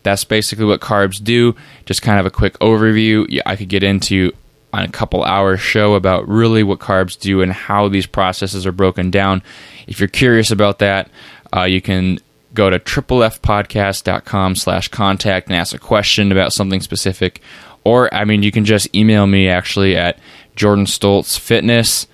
That's 0.02 0.24
basically 0.24 0.64
what 0.64 0.80
carbs 0.80 1.22
do. 1.22 1.54
Just 1.86 2.02
kind 2.02 2.20
of 2.20 2.26
a 2.26 2.30
quick 2.30 2.58
overview. 2.58 3.40
I 3.46 3.56
could 3.56 3.68
get 3.68 3.82
into 3.82 4.32
on 4.72 4.84
a 4.84 4.88
couple 4.88 5.24
hours 5.24 5.60
show 5.60 5.94
about 5.94 6.28
really 6.28 6.62
what 6.62 6.78
carbs 6.78 7.18
do 7.18 7.40
and 7.40 7.52
how 7.52 7.88
these 7.88 8.06
processes 8.06 8.66
are 8.66 8.72
broken 8.72 9.10
down. 9.10 9.42
If 9.86 9.98
you're 9.98 10.08
curious 10.08 10.50
about 10.50 10.78
that, 10.80 11.10
uh, 11.54 11.62
you 11.62 11.80
can 11.80 12.18
go 12.54 12.70
to 12.70 12.78
triplefpodcast.com 12.78 14.56
slash 14.56 14.88
contact 14.88 15.48
and 15.48 15.56
ask 15.56 15.74
a 15.74 15.78
question 15.78 16.32
about 16.32 16.52
something 16.52 16.80
specific. 16.80 17.40
Or, 17.84 18.12
I 18.12 18.24
mean, 18.24 18.42
you 18.42 18.52
can 18.52 18.64
just 18.64 18.94
email 18.94 19.26
me 19.26 19.48
actually 19.48 19.96
at 19.96 20.18
Jordan 20.56 20.86
Stolz 20.86 21.38
Fitness, 21.38 22.06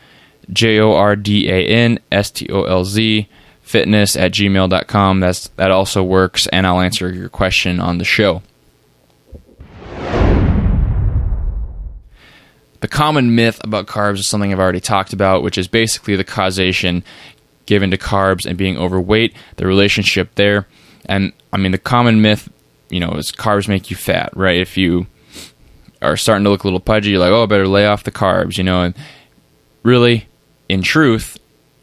J 0.52 0.78
O 0.80 0.92
R 0.92 1.16
D 1.16 1.48
A 1.48 1.66
N 1.66 1.98
S 2.12 2.30
T 2.30 2.48
O 2.50 2.64
L 2.64 2.84
Z, 2.84 3.28
fitness 3.62 4.16
at 4.16 4.32
gmail.com. 4.32 5.20
That's, 5.20 5.48
that 5.48 5.70
also 5.70 6.02
works, 6.02 6.46
and 6.48 6.66
I'll 6.66 6.80
answer 6.80 7.12
your 7.12 7.28
question 7.28 7.80
on 7.80 7.98
the 7.98 8.04
show. 8.04 8.42
The 12.80 12.88
common 12.88 13.34
myth 13.34 13.62
about 13.64 13.86
carbs 13.86 14.18
is 14.18 14.26
something 14.26 14.52
I've 14.52 14.60
already 14.60 14.78
talked 14.78 15.14
about, 15.14 15.42
which 15.42 15.56
is 15.56 15.68
basically 15.68 16.16
the 16.16 16.24
causation 16.24 17.02
given 17.66 17.90
to 17.90 17.98
carbs 17.98 18.46
and 18.46 18.58
being 18.58 18.76
overweight, 18.76 19.34
the 19.56 19.66
relationship 19.66 20.34
there. 20.34 20.66
And 21.06 21.32
I 21.52 21.56
mean, 21.56 21.72
the 21.72 21.78
common 21.78 22.22
myth, 22.22 22.48
you 22.90 23.00
know, 23.00 23.12
is 23.12 23.32
carbs 23.32 23.68
make 23.68 23.90
you 23.90 23.96
fat, 23.96 24.36
right? 24.36 24.60
If 24.60 24.76
you 24.76 25.06
are 26.02 26.16
starting 26.16 26.44
to 26.44 26.50
look 26.50 26.64
a 26.64 26.66
little 26.66 26.80
pudgy, 26.80 27.10
you're 27.10 27.20
like, 27.20 27.30
oh, 27.30 27.44
I 27.44 27.46
better 27.46 27.68
lay 27.68 27.86
off 27.86 28.04
the 28.04 28.12
carbs, 28.12 28.58
you 28.58 28.64
know. 28.64 28.82
And 28.82 28.94
really, 29.82 30.28
in 30.68 30.82
truth, 30.82 31.38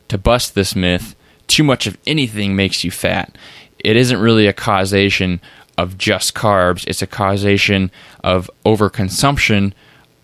to 0.10 0.18
bust 0.18 0.56
this 0.56 0.76
myth, 0.76 1.16
too 1.48 1.64
much 1.64 1.88
of 1.88 1.98
anything 2.06 2.56
makes 2.56 2.84
you 2.84 2.92
fat. 2.92 3.38
It 3.80 3.96
isn't 3.96 4.20
really 4.20 4.48
a 4.48 4.54
causation 4.54 5.42
of 5.78 5.98
just 5.98 6.36
carbs, 6.36 6.86
it's 6.88 7.02
a 7.02 7.08
causation 7.08 7.92
of 8.24 8.50
overconsumption 8.66 9.74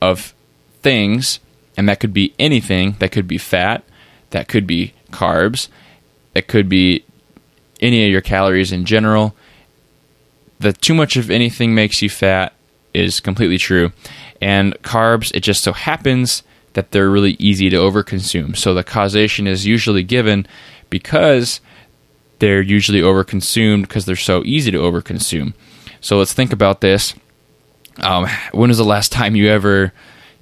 of 0.01 0.35
things, 0.81 1.39
and 1.75 1.89
that 1.89 1.99
could 1.99 2.13
be 2.13 2.33
anything 2.37 2.95
that 2.99 3.11
could 3.11 3.27
be 3.27 3.37
fat, 3.37 3.83
that 4.29 4.47
could 4.47 4.67
be 4.67 4.93
carbs, 5.11 5.67
It 6.33 6.47
could 6.47 6.69
be 6.69 7.03
any 7.81 8.05
of 8.05 8.11
your 8.11 8.21
calories 8.21 8.71
in 8.71 8.85
general. 8.85 9.35
The 10.59 10.73
too 10.73 10.93
much 10.93 11.17
of 11.17 11.29
anything 11.31 11.73
makes 11.73 12.01
you 12.01 12.09
fat 12.09 12.53
is 12.93 13.19
completely 13.19 13.57
true. 13.57 13.91
And 14.41 14.73
carbs, 14.83 15.33
it 15.33 15.41
just 15.41 15.63
so 15.63 15.73
happens 15.73 16.43
that 16.73 16.91
they're 16.91 17.09
really 17.09 17.35
easy 17.39 17.69
to 17.71 17.77
overconsume. 17.77 18.55
So 18.55 18.73
the 18.73 18.83
causation 18.83 19.47
is 19.47 19.65
usually 19.65 20.03
given 20.03 20.47
because 20.89 21.59
they're 22.39 22.61
usually 22.61 23.01
overconsumed 23.01 23.81
because 23.81 24.05
they're 24.05 24.15
so 24.15 24.43
easy 24.45 24.69
to 24.71 24.77
overconsume. 24.77 25.53
So 26.01 26.17
let's 26.19 26.33
think 26.33 26.53
about 26.53 26.81
this. 26.81 27.15
Um, 28.01 28.27
when 28.51 28.69
was 28.69 28.77
the 28.77 28.85
last 28.85 29.11
time 29.11 29.35
you 29.35 29.49
ever 29.49 29.91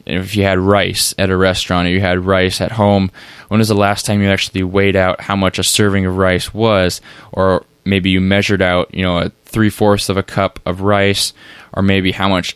if 0.05 0.35
you 0.35 0.43
had 0.43 0.59
rice 0.59 1.13
at 1.17 1.29
a 1.29 1.37
restaurant 1.37 1.87
or 1.87 1.91
you 1.91 2.01
had 2.01 2.25
rice 2.25 2.61
at 2.61 2.73
home, 2.73 3.11
when 3.47 3.59
was 3.59 3.67
the 3.67 3.75
last 3.75 4.05
time 4.05 4.21
you 4.21 4.29
actually 4.29 4.63
weighed 4.63 4.95
out 4.95 5.21
how 5.21 5.35
much 5.35 5.59
a 5.59 5.63
serving 5.63 6.05
of 6.05 6.17
rice 6.17 6.53
was? 6.53 7.01
Or 7.31 7.65
maybe 7.83 8.09
you 8.09 8.21
measured 8.21 8.61
out, 8.61 8.93
you 8.93 9.03
know, 9.03 9.19
a 9.19 9.29
three 9.45 9.69
fourths 9.69 10.09
of 10.09 10.17
a 10.17 10.23
cup 10.23 10.59
of 10.65 10.81
rice, 10.81 11.33
or 11.73 11.81
maybe 11.81 12.11
how 12.11 12.29
much, 12.29 12.55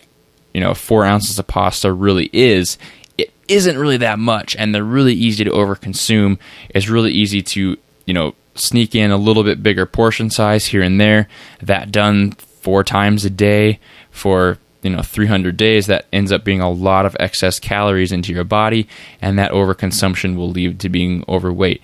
you 0.54 0.62
know, 0.62 0.74
four 0.74 1.06
ounces 1.06 1.40
of 1.40 1.48
pasta 1.48 1.92
really 1.92 2.30
is. 2.34 2.78
It 3.18 3.32
isn't 3.48 3.78
really 3.78 3.98
that 3.98 4.20
much, 4.20 4.56
and 4.56 4.74
they're 4.74 4.84
really 4.84 5.14
easy 5.14 5.44
to 5.44 5.52
overconsume. 5.52 6.38
It's 6.70 6.90
really 6.90 7.12
easy 7.12 7.42
to, 7.42 7.78
you 8.06 8.14
know, 8.14 8.36
sneak 8.56 8.94
in 8.94 9.12
a 9.12 9.18
little 9.18 9.44
bit 9.44 9.64
bigger 9.64 9.86
portion 9.86 10.30
size 10.30 10.68
here 10.68 10.82
and 10.82 11.00
there. 11.00 11.28
That 11.62 11.92
done 11.92 12.32
four 12.32 12.84
times 12.84 13.26
a 13.26 13.30
day 13.30 13.80
for 14.12 14.58
you 14.82 14.90
know 14.90 15.02
300 15.02 15.58
days 15.58 15.88
that 15.88 16.06
ends 16.14 16.32
up 16.32 16.44
being 16.44 16.62
a 16.62 16.70
lot 16.70 17.06
of 17.06 17.16
excess 17.20 17.60
calories 17.60 18.12
into 18.12 18.34
your 18.34 18.44
body 18.44 18.88
and 19.22 19.38
that 19.38 19.52
overconsumption 19.52 20.36
will 20.36 20.50
lead 20.50 20.80
to 20.80 20.90
being 20.90 21.24
overweight. 21.28 21.82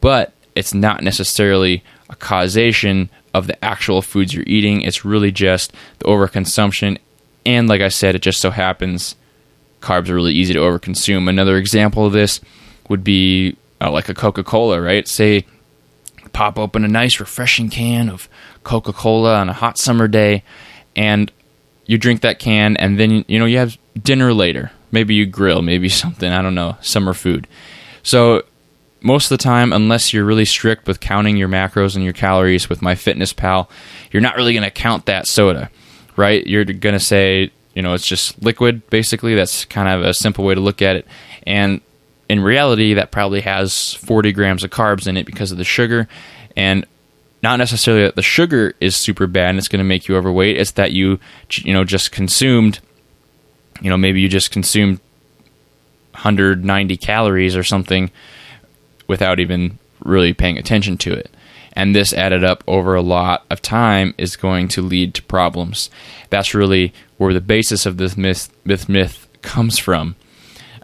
But 0.00 0.32
it's 0.54 0.74
not 0.74 1.02
necessarily 1.02 1.82
a 2.08 2.16
causation 2.16 3.10
of 3.34 3.46
the 3.46 3.64
actual 3.64 4.00
foods 4.00 4.32
you're 4.32 4.44
eating. 4.46 4.80
It's 4.82 5.04
really 5.04 5.32
just 5.32 5.72
the 5.98 6.06
overconsumption. 6.06 6.98
And 7.44 7.68
like 7.68 7.80
i 7.80 7.88
said 7.88 8.14
it 8.14 8.22
just 8.22 8.40
so 8.40 8.50
happens 8.50 9.14
carbs 9.80 10.08
are 10.08 10.14
really 10.14 10.32
easy 10.32 10.52
to 10.54 10.60
overconsume. 10.60 11.28
Another 11.28 11.56
example 11.56 12.06
of 12.06 12.12
this 12.12 12.40
would 12.88 13.04
be 13.04 13.56
uh, 13.80 13.90
like 13.90 14.08
a 14.08 14.14
coca-cola 14.14 14.80
right? 14.80 15.06
Say 15.06 15.44
pop 16.32 16.58
open 16.58 16.84
a 16.84 16.88
nice 16.88 17.20
refreshing 17.20 17.70
can 17.70 18.08
of 18.08 18.28
coca-cola 18.64 19.36
on 19.36 19.48
a 19.48 19.52
hot 19.52 19.78
summer 19.78 20.08
day 20.08 20.42
and 20.94 21.30
you 21.86 21.98
drink 21.98 22.20
that 22.20 22.38
can, 22.38 22.76
and 22.76 22.98
then 22.98 23.24
you 23.28 23.38
know 23.38 23.46
you 23.46 23.58
have 23.58 23.78
dinner 24.00 24.32
later. 24.32 24.70
Maybe 24.92 25.14
you 25.14 25.26
grill, 25.26 25.62
maybe 25.62 25.88
something 26.02 26.30
I 26.30 26.42
don't 26.42 26.54
know, 26.54 26.76
summer 26.80 27.14
food. 27.14 27.46
So 28.02 28.42
most 29.00 29.30
of 29.30 29.38
the 29.38 29.42
time, 29.42 29.72
unless 29.72 30.12
you're 30.12 30.24
really 30.24 30.44
strict 30.44 30.86
with 30.86 31.00
counting 31.00 31.36
your 31.36 31.48
macros 31.48 31.94
and 31.94 32.04
your 32.04 32.12
calories 32.12 32.68
with 32.68 32.80
MyFitnessPal, 32.80 33.68
you're 34.10 34.22
not 34.22 34.36
really 34.36 34.52
going 34.52 34.64
to 34.64 34.70
count 34.70 35.06
that 35.06 35.26
soda, 35.26 35.70
right? 36.16 36.46
You're 36.46 36.64
going 36.64 36.94
to 36.94 37.00
say, 37.00 37.50
you 37.74 37.82
know, 37.82 37.94
it's 37.94 38.06
just 38.06 38.42
liquid, 38.42 38.88
basically. 38.90 39.34
That's 39.34 39.64
kind 39.64 39.88
of 39.88 40.02
a 40.02 40.14
simple 40.14 40.44
way 40.44 40.54
to 40.54 40.60
look 40.60 40.82
at 40.82 40.96
it. 40.96 41.06
And 41.46 41.80
in 42.28 42.40
reality, 42.40 42.94
that 42.94 43.12
probably 43.12 43.42
has 43.42 43.94
40 43.94 44.32
grams 44.32 44.64
of 44.64 44.70
carbs 44.70 45.06
in 45.06 45.16
it 45.16 45.26
because 45.26 45.52
of 45.52 45.58
the 45.58 45.64
sugar. 45.64 46.08
And 46.56 46.86
not 47.42 47.56
necessarily 47.56 48.04
that 48.04 48.16
the 48.16 48.22
sugar 48.22 48.74
is 48.80 48.96
super 48.96 49.26
bad 49.26 49.50
and 49.50 49.58
it's 49.58 49.68
going 49.68 49.78
to 49.78 49.84
make 49.84 50.08
you 50.08 50.16
overweight. 50.16 50.56
It's 50.56 50.72
that 50.72 50.92
you 50.92 51.20
you 51.52 51.72
know 51.72 51.84
just 51.84 52.12
consumed, 52.12 52.80
you 53.80 53.90
know 53.90 53.96
maybe 53.96 54.20
you 54.20 54.28
just 54.28 54.50
consumed 54.50 55.00
190 56.12 56.96
calories 56.96 57.56
or 57.56 57.62
something 57.62 58.10
without 59.06 59.38
even 59.38 59.78
really 60.04 60.32
paying 60.32 60.58
attention 60.58 60.96
to 60.98 61.12
it. 61.12 61.30
And 61.72 61.94
this 61.94 62.14
added 62.14 62.42
up 62.42 62.64
over 62.66 62.94
a 62.94 63.02
lot 63.02 63.44
of 63.50 63.60
time 63.60 64.14
is 64.16 64.34
going 64.34 64.68
to 64.68 64.82
lead 64.82 65.12
to 65.14 65.22
problems. 65.22 65.90
That's 66.30 66.54
really 66.54 66.94
where 67.18 67.34
the 67.34 67.40
basis 67.40 67.84
of 67.84 67.98
this 67.98 68.16
myth, 68.16 68.50
myth, 68.64 68.88
myth 68.88 69.28
comes 69.42 69.78
from. 69.78 70.16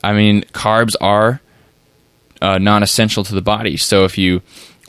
I 0.05 0.13
mean, 0.13 0.43
carbs 0.53 0.95
are 1.01 1.41
uh, 2.43 2.59
non 2.59 2.83
essential 2.83 3.25
to 3.25 3.35
the 3.35 3.41
body. 3.41 3.79
So 3.79 4.05
if 4.05 4.19
you 4.19 4.43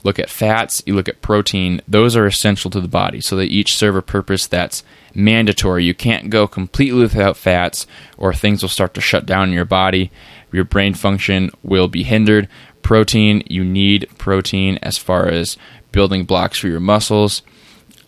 look 0.04 0.18
at 0.18 0.30
fats, 0.30 0.82
you 0.86 0.94
look 0.94 1.08
at 1.08 1.22
protein, 1.22 1.80
those 1.88 2.14
are 2.14 2.26
essential 2.26 2.70
to 2.70 2.80
the 2.80 2.86
body. 2.86 3.20
So 3.20 3.34
they 3.34 3.46
each 3.46 3.76
serve 3.76 3.96
a 3.96 4.02
purpose 4.02 4.46
that's 4.46 4.84
mandatory. 5.14 5.84
You 5.84 5.94
can't 5.94 6.30
go 6.30 6.46
completely 6.46 7.00
without 7.00 7.36
fats, 7.36 7.86
or 8.16 8.32
things 8.32 8.62
will 8.62 8.68
start 8.68 8.94
to 8.94 9.00
shut 9.00 9.26
down 9.26 9.48
in 9.48 9.54
your 9.54 9.64
body. 9.64 10.12
Your 10.52 10.64
brain 10.64 10.94
function 10.94 11.50
will 11.62 11.88
be 11.88 12.04
hindered. 12.04 12.48
Protein, 12.82 13.42
you 13.48 13.64
need 13.64 14.08
protein 14.18 14.78
as 14.82 14.98
far 14.98 15.26
as 15.26 15.56
building 15.90 16.24
blocks 16.24 16.58
for 16.58 16.68
your 16.68 16.80
muscles. 16.80 17.42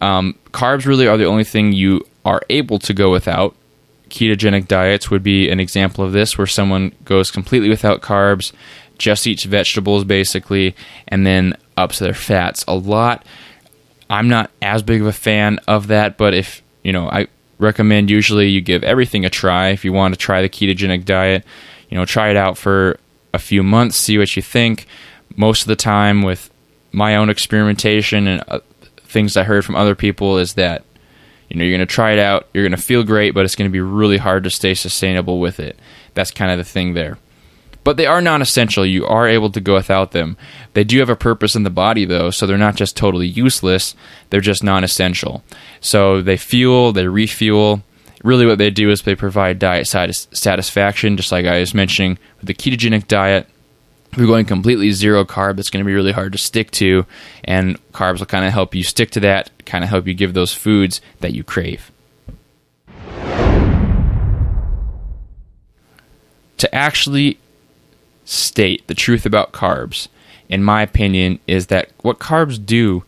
Um, 0.01 0.39
carbs 0.53 0.85
really 0.85 1.09
are 1.09 1.17
the 1.17 1.25
only 1.25 1.45
thing 1.45 1.73
you 1.73 2.07
are 2.25 2.43
able 2.51 2.79
to 2.81 2.93
go 2.93 3.11
without. 3.11 3.57
Ketogenic 4.11 4.69
diets 4.69 5.11
would 5.11 5.23
be 5.23 5.49
an 5.49 5.61
example 5.61 6.05
of 6.05 6.13
this, 6.13 6.37
where 6.37 6.47
someone 6.47 6.93
goes 7.05 7.31
completely 7.31 7.71
without 7.71 8.03
carbs, 8.03 8.53
just 8.99 9.27
eats 9.27 9.45
vegetables 9.45 10.05
basically, 10.05 10.77
and 11.09 11.27
then 11.27 11.57
ups 11.77 11.99
their 11.99 12.15
fats 12.15 12.65
a 12.67 12.75
lot. 12.75 13.25
I'm 14.09 14.29
not 14.29 14.51
as 14.63 14.83
big 14.83 15.01
of 15.01 15.07
a 15.07 15.13
fan 15.13 15.59
of 15.67 15.89
that, 15.89 16.17
but 16.17 16.35
if 16.35 16.63
you 16.83 16.93
know, 16.93 17.09
I 17.09 17.27
recommend 17.59 18.11
usually 18.11 18.49
you 18.49 18.61
give 18.61 18.85
everything 18.85 19.25
a 19.25 19.31
try. 19.31 19.69
If 19.69 19.85
you 19.85 19.93
want 19.93 20.15
to 20.15 20.19
try 20.19 20.43
the 20.43 20.49
ketogenic 20.49 21.05
diet, 21.05 21.45
you 21.89 21.97
know, 21.97 22.05
try 22.05 22.31
it 22.31 22.37
out 22.37 22.57
for 22.57 22.99
a 23.35 23.39
few 23.39 23.63
months, 23.63 23.97
see 23.97 24.19
what 24.19 24.37
you 24.37 24.43
think. 24.43 24.87
Most 25.37 25.63
of 25.63 25.69
the 25.69 25.77
time, 25.77 26.23
with 26.23 26.51
my 26.93 27.17
own 27.17 27.29
experimentation 27.29 28.27
and 28.27 28.45
uh, 28.49 28.61
things 28.99 29.37
I 29.37 29.43
heard 29.43 29.65
from 29.65 29.77
other 29.77 29.95
people, 29.95 30.39
is 30.39 30.55
that 30.55 30.85
you 31.49 31.57
know 31.57 31.65
you're 31.65 31.77
going 31.77 31.87
to 31.87 31.93
try 31.93 32.13
it 32.13 32.19
out, 32.19 32.49
you're 32.55 32.65
going 32.65 32.71
to 32.71 32.83
feel 32.83 33.03
great, 33.03 33.35
but 33.35 33.45
it's 33.45 33.57
going 33.57 33.69
to 33.69 33.73
be 33.73 33.81
really 33.81 34.19
hard 34.19 34.45
to 34.45 34.51
stay 34.51 34.75
sustainable 34.75 35.41
with 35.41 35.59
it. 35.59 35.79
That's 36.15 36.31
kind 36.31 36.53
of 36.53 36.59
the 36.59 36.65
thing 36.65 36.95
there 36.95 37.19
but 37.87 37.97
they 37.97 38.07
are 38.07 38.21
non 38.21 38.43
essential. 38.43 38.85
You 38.85 39.07
are 39.07 39.29
able 39.29 39.49
to 39.53 39.61
go 39.61 39.75
without 39.75 40.11
them. 40.11 40.37
They 40.73 40.83
do 40.83 40.99
have 40.99 41.09
a 41.09 41.15
purpose 41.15 41.55
in 41.55 41.63
the 41.63 41.71
body, 41.71 42.05
though, 42.05 42.31
so 42.31 42.45
they're 42.45 42.59
not 42.59 42.75
just 42.75 42.97
totally 42.97 43.29
useless, 43.29 43.95
they're 44.29 44.41
just 44.41 44.65
non 44.65 44.83
essential. 44.83 45.45
So 45.81 46.21
they 46.21 46.37
fuel, 46.37 46.93
they 46.93 47.07
refuel. 47.07 47.85
Really, 48.25 48.45
what 48.45 48.59
they 48.59 48.71
do 48.71 48.91
is 48.91 49.03
they 49.03 49.15
provide 49.15 49.61
diet 49.61 49.87
satisfaction, 49.87 51.17
just 51.17 51.31
like 51.31 51.47
I 51.47 51.61
was 51.61 51.75
mentioning 51.75 52.19
with 52.39 52.49
the 52.49 52.55
ketogenic 52.55 53.07
diet. 53.07 53.47
If 54.11 54.19
you're 54.19 54.27
going 54.27 54.47
completely 54.47 54.91
zero 54.91 55.25
carb, 55.25 55.55
that's 55.55 55.71
going 55.71 55.85
to 55.85 55.89
be 55.89 55.95
really 55.95 56.11
hard 56.11 56.33
to 56.33 56.39
stick 56.39 56.73
to, 56.73 57.07
and 57.45 57.81
carbs 57.93 58.19
will 58.19 58.27
kind 58.27 58.45
of 58.45 58.53
help 58.53 58.75
you 58.75 58.83
stick 58.83 59.13
to 59.13 59.21
that, 59.21 59.51
kind 59.65 59.85
of 59.85 59.91
help 59.91 60.09
you 60.09 60.15
give 60.15 60.35
those 60.35 60.53
foods 60.53 61.01
that 61.21 61.35
you 61.35 61.45
crave. 61.45 61.93
To 66.57 66.75
actually 66.75 67.39
state 68.27 68.87
the 68.89 68.95
truth 68.95 69.25
about 69.25 69.53
carbs, 69.53 70.09
in 70.49 70.63
my 70.63 70.83
opinion, 70.83 71.39
is 71.47 71.69
that 71.69 71.91
what 72.03 72.19
carbs 72.19 72.65
do, 72.65 73.05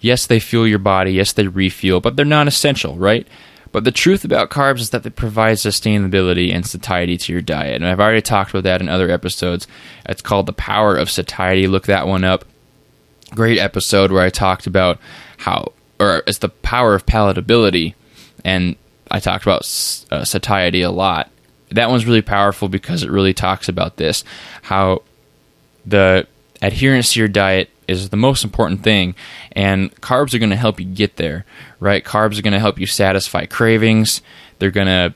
yes, 0.00 0.26
they 0.26 0.40
fuel 0.40 0.66
your 0.66 0.78
body, 0.78 1.12
yes, 1.12 1.34
they 1.34 1.46
refuel, 1.46 2.00
but 2.00 2.16
they're 2.16 2.24
non 2.24 2.48
essential, 2.48 2.96
right? 2.96 3.26
But 3.72 3.84
the 3.84 3.92
truth 3.92 4.24
about 4.24 4.50
carbs 4.50 4.80
is 4.80 4.90
that 4.90 5.02
they 5.02 5.10
provide 5.10 5.56
sustainability 5.56 6.54
and 6.54 6.66
satiety 6.66 7.16
to 7.16 7.32
your 7.32 7.40
diet. 7.40 7.76
And 7.76 7.86
I've 7.86 8.00
already 8.00 8.20
talked 8.20 8.50
about 8.50 8.64
that 8.64 8.82
in 8.82 8.88
other 8.88 9.10
episodes. 9.10 9.66
It's 10.06 10.20
called 10.20 10.46
The 10.46 10.52
Power 10.52 10.94
of 10.94 11.10
Satiety. 11.10 11.66
Look 11.66 11.86
that 11.86 12.06
one 12.06 12.22
up. 12.22 12.44
Great 13.34 13.58
episode 13.58 14.12
where 14.12 14.22
I 14.22 14.28
talked 14.28 14.66
about 14.66 14.98
how, 15.38 15.72
or 15.98 16.22
it's 16.26 16.38
the 16.38 16.50
power 16.50 16.94
of 16.94 17.06
palatability. 17.06 17.94
And 18.44 18.76
I 19.10 19.20
talked 19.20 19.44
about 19.44 19.62
uh, 20.10 20.24
satiety 20.26 20.82
a 20.82 20.90
lot. 20.90 21.30
That 21.74 21.90
one's 21.90 22.06
really 22.06 22.22
powerful 22.22 22.68
because 22.68 23.02
it 23.02 23.10
really 23.10 23.34
talks 23.34 23.68
about 23.68 23.96
this 23.96 24.24
how 24.62 25.02
the 25.84 26.26
adherence 26.60 27.12
to 27.14 27.18
your 27.18 27.28
diet 27.28 27.68
is 27.88 28.10
the 28.10 28.16
most 28.16 28.44
important 28.44 28.82
thing 28.82 29.14
and 29.52 29.92
carbs 30.00 30.32
are 30.32 30.38
going 30.38 30.50
to 30.50 30.56
help 30.56 30.78
you 30.78 30.86
get 30.86 31.16
there 31.16 31.44
right? 31.82 32.04
Carbs 32.04 32.38
are 32.38 32.42
going 32.42 32.52
to 32.52 32.60
help 32.60 32.78
you 32.78 32.86
satisfy 32.86 33.44
cravings. 33.44 34.22
They're 34.60 34.70
going 34.70 34.86
to 34.86 35.14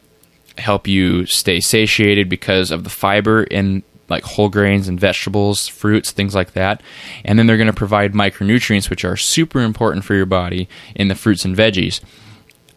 help 0.61 0.89
you 0.89 1.27
stay 1.27 1.61
satiated 1.61 2.29
because 2.29 2.73
of 2.73 2.83
the 2.83 2.91
fiber 2.91 3.45
in 3.45 3.85
like 4.09 4.25
whole 4.25 4.49
grains 4.49 4.89
and 4.89 4.99
vegetables 4.99 5.69
fruits 5.69 6.11
things 6.11 6.35
like 6.35 6.53
that. 6.53 6.83
And 7.25 7.39
then 7.39 7.47
they're 7.47 7.57
going 7.57 7.67
to 7.69 7.73
provide 7.73 8.15
micronutrients 8.15 8.91
which 8.91 9.05
are 9.05 9.17
super 9.17 9.61
important 9.61 10.05
for 10.05 10.15
your 10.15 10.27
body 10.27 10.69
in 10.97 11.09
the 11.09 11.15
fruits 11.15 11.45
and 11.45 11.57
veggies 11.57 12.01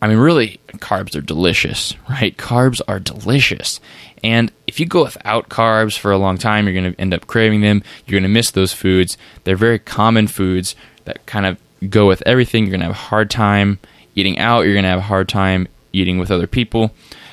I 0.01 0.07
mean, 0.07 0.17
really, 0.17 0.59
carbs 0.73 1.15
are 1.15 1.21
delicious, 1.21 1.93
right? 2.09 2.35
Carbs 2.37 2.81
are 2.87 2.99
delicious. 2.99 3.79
And 4.23 4.51
if 4.67 4.79
you 4.79 4.85
go 4.85 5.03
without 5.03 5.49
carbs 5.49 5.97
for 5.97 6.11
a 6.11 6.17
long 6.17 6.37
time, 6.37 6.65
you're 6.65 6.73
going 6.73 6.93
to 6.93 7.01
end 7.01 7.13
up 7.13 7.27
craving 7.27 7.61
them. 7.61 7.83
You're 8.05 8.19
going 8.19 8.29
to 8.29 8.33
miss 8.33 8.51
those 8.51 8.73
foods. 8.73 9.17
They're 9.43 9.55
very 9.55 9.79
common 9.79 10.27
foods 10.27 10.75
that 11.05 11.25
kind 11.25 11.45
of 11.45 11.57
go 11.89 12.07
with 12.07 12.21
everything. 12.25 12.65
You're 12.65 12.71
going 12.71 12.81
to 12.81 12.87
have 12.87 12.95
a 12.95 13.07
hard 13.09 13.29
time 13.29 13.79
eating 14.15 14.37
out. 14.37 14.61
You're 14.61 14.73
going 14.73 14.83
to 14.83 14.89
have 14.89 14.99
a 14.99 15.03
hard 15.03 15.29
time 15.29 15.67
eating 15.93 16.17
with 16.17 16.31
other 16.31 16.47
people. 16.47 16.91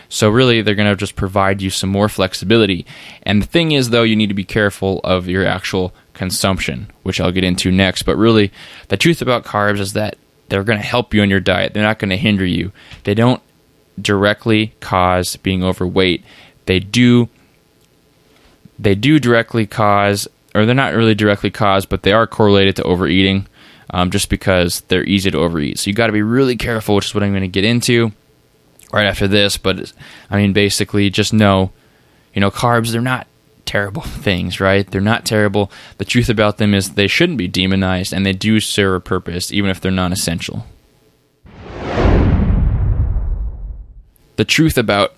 So, 0.09 0.31
really, 0.31 0.63
they're 0.63 0.77
going 0.77 0.89
to 0.89 0.95
just 0.95 1.17
provide 1.17 1.61
you 1.61 1.69
some 1.69 1.91
more 1.91 2.09
flexibility. 2.09 2.87
And 3.25 3.43
the 3.43 3.47
thing 3.47 3.73
is, 3.73 3.91
though, 3.91 4.05
you 4.05 4.15
need 4.15 4.29
to 4.29 4.35
be 4.35 4.45
careful 4.45 5.01
of 5.03 5.27
your 5.27 5.45
actual 5.45 5.93
consumption, 6.15 6.91
which 7.03 7.21
I'll 7.21 7.33
get 7.33 7.43
into 7.43 7.73
next. 7.73 8.05
But 8.05 8.17
really, 8.17 8.53
the 8.87 8.97
truth 8.97 9.21
about 9.21 9.45
carbs 9.45 9.81
is 9.81 9.95
that 9.95 10.17
they're 10.49 10.65
going 10.65 10.79
to 10.79 10.85
help 10.85 11.15
you 11.15 11.23
in 11.23 11.31
your 11.31 11.41
diet. 11.41 11.75
They're 11.75 11.83
not 11.83 11.99
going 11.99 12.11
to 12.11 12.17
hinder 12.17 12.45
you. 12.45 12.73
They 13.05 13.15
don't 13.15 13.43
directly 14.01 14.75
cause 14.81 15.37
being 15.37 15.65
overweight. 15.65 16.25
They 16.67 16.81
do 16.81 17.29
they 18.79 18.95
do 18.95 19.19
directly 19.19 19.67
cause 19.67 20.29
or 20.55 20.67
they're 20.67 20.75
not 20.75 20.95
really 20.95 21.15
directly 21.15 21.51
caused, 21.51 21.89
but 21.89 22.03
they 22.03 22.13
are 22.13 22.27
correlated 22.27 22.77
to 22.77 22.83
overeating 22.83 23.47
um, 23.91 24.11
just 24.11 24.29
because 24.29 24.81
they're 24.83 25.05
easy 25.05 25.31
to 25.31 25.39
overeat. 25.39 25.79
So 25.79 25.91
you 25.91 25.95
got 25.95 26.07
to 26.07 26.13
be 26.13 26.23
really 26.23 26.57
careful, 26.57 26.97
which 26.97 27.07
is 27.07 27.15
what 27.15 27.23
I'm 27.23 27.33
going 27.33 27.43
to 27.43 27.49
get 27.49 27.65
into 27.65 28.13
right 28.93 29.07
after 29.07 29.29
this. 29.29 29.57
But 29.59 29.93
I 30.31 30.37
mean, 30.39 30.53
basically, 30.53 31.11
just 31.11 31.33
know, 31.33 31.73
you 32.35 32.41
know, 32.41 32.51
carbs, 32.51 32.91
they're 32.91 33.01
not 33.01 33.27
terrible 33.67 34.03
things, 34.03 34.61
right? 34.61 34.89
They're 34.91 35.01
not 35.01 35.25
terrible. 35.25 35.71
The 35.99 36.05
truth 36.05 36.29
about 36.29 36.59
them 36.59 36.75
is 36.75 36.91
they 36.91 37.07
shouldn't 37.07 37.39
be 37.39 37.49
demonized 37.49 38.13
and 38.13 38.25
they 38.25 38.33
do 38.33 38.61
serve 38.61 38.95
a 38.95 39.01
purpose, 39.01 39.53
even 39.53 39.71
if 39.71 39.81
they're 39.81 39.93
non 39.93 40.13
essential. 40.13 40.67
The 44.37 44.45
truth 44.45 44.77
about 44.77 45.15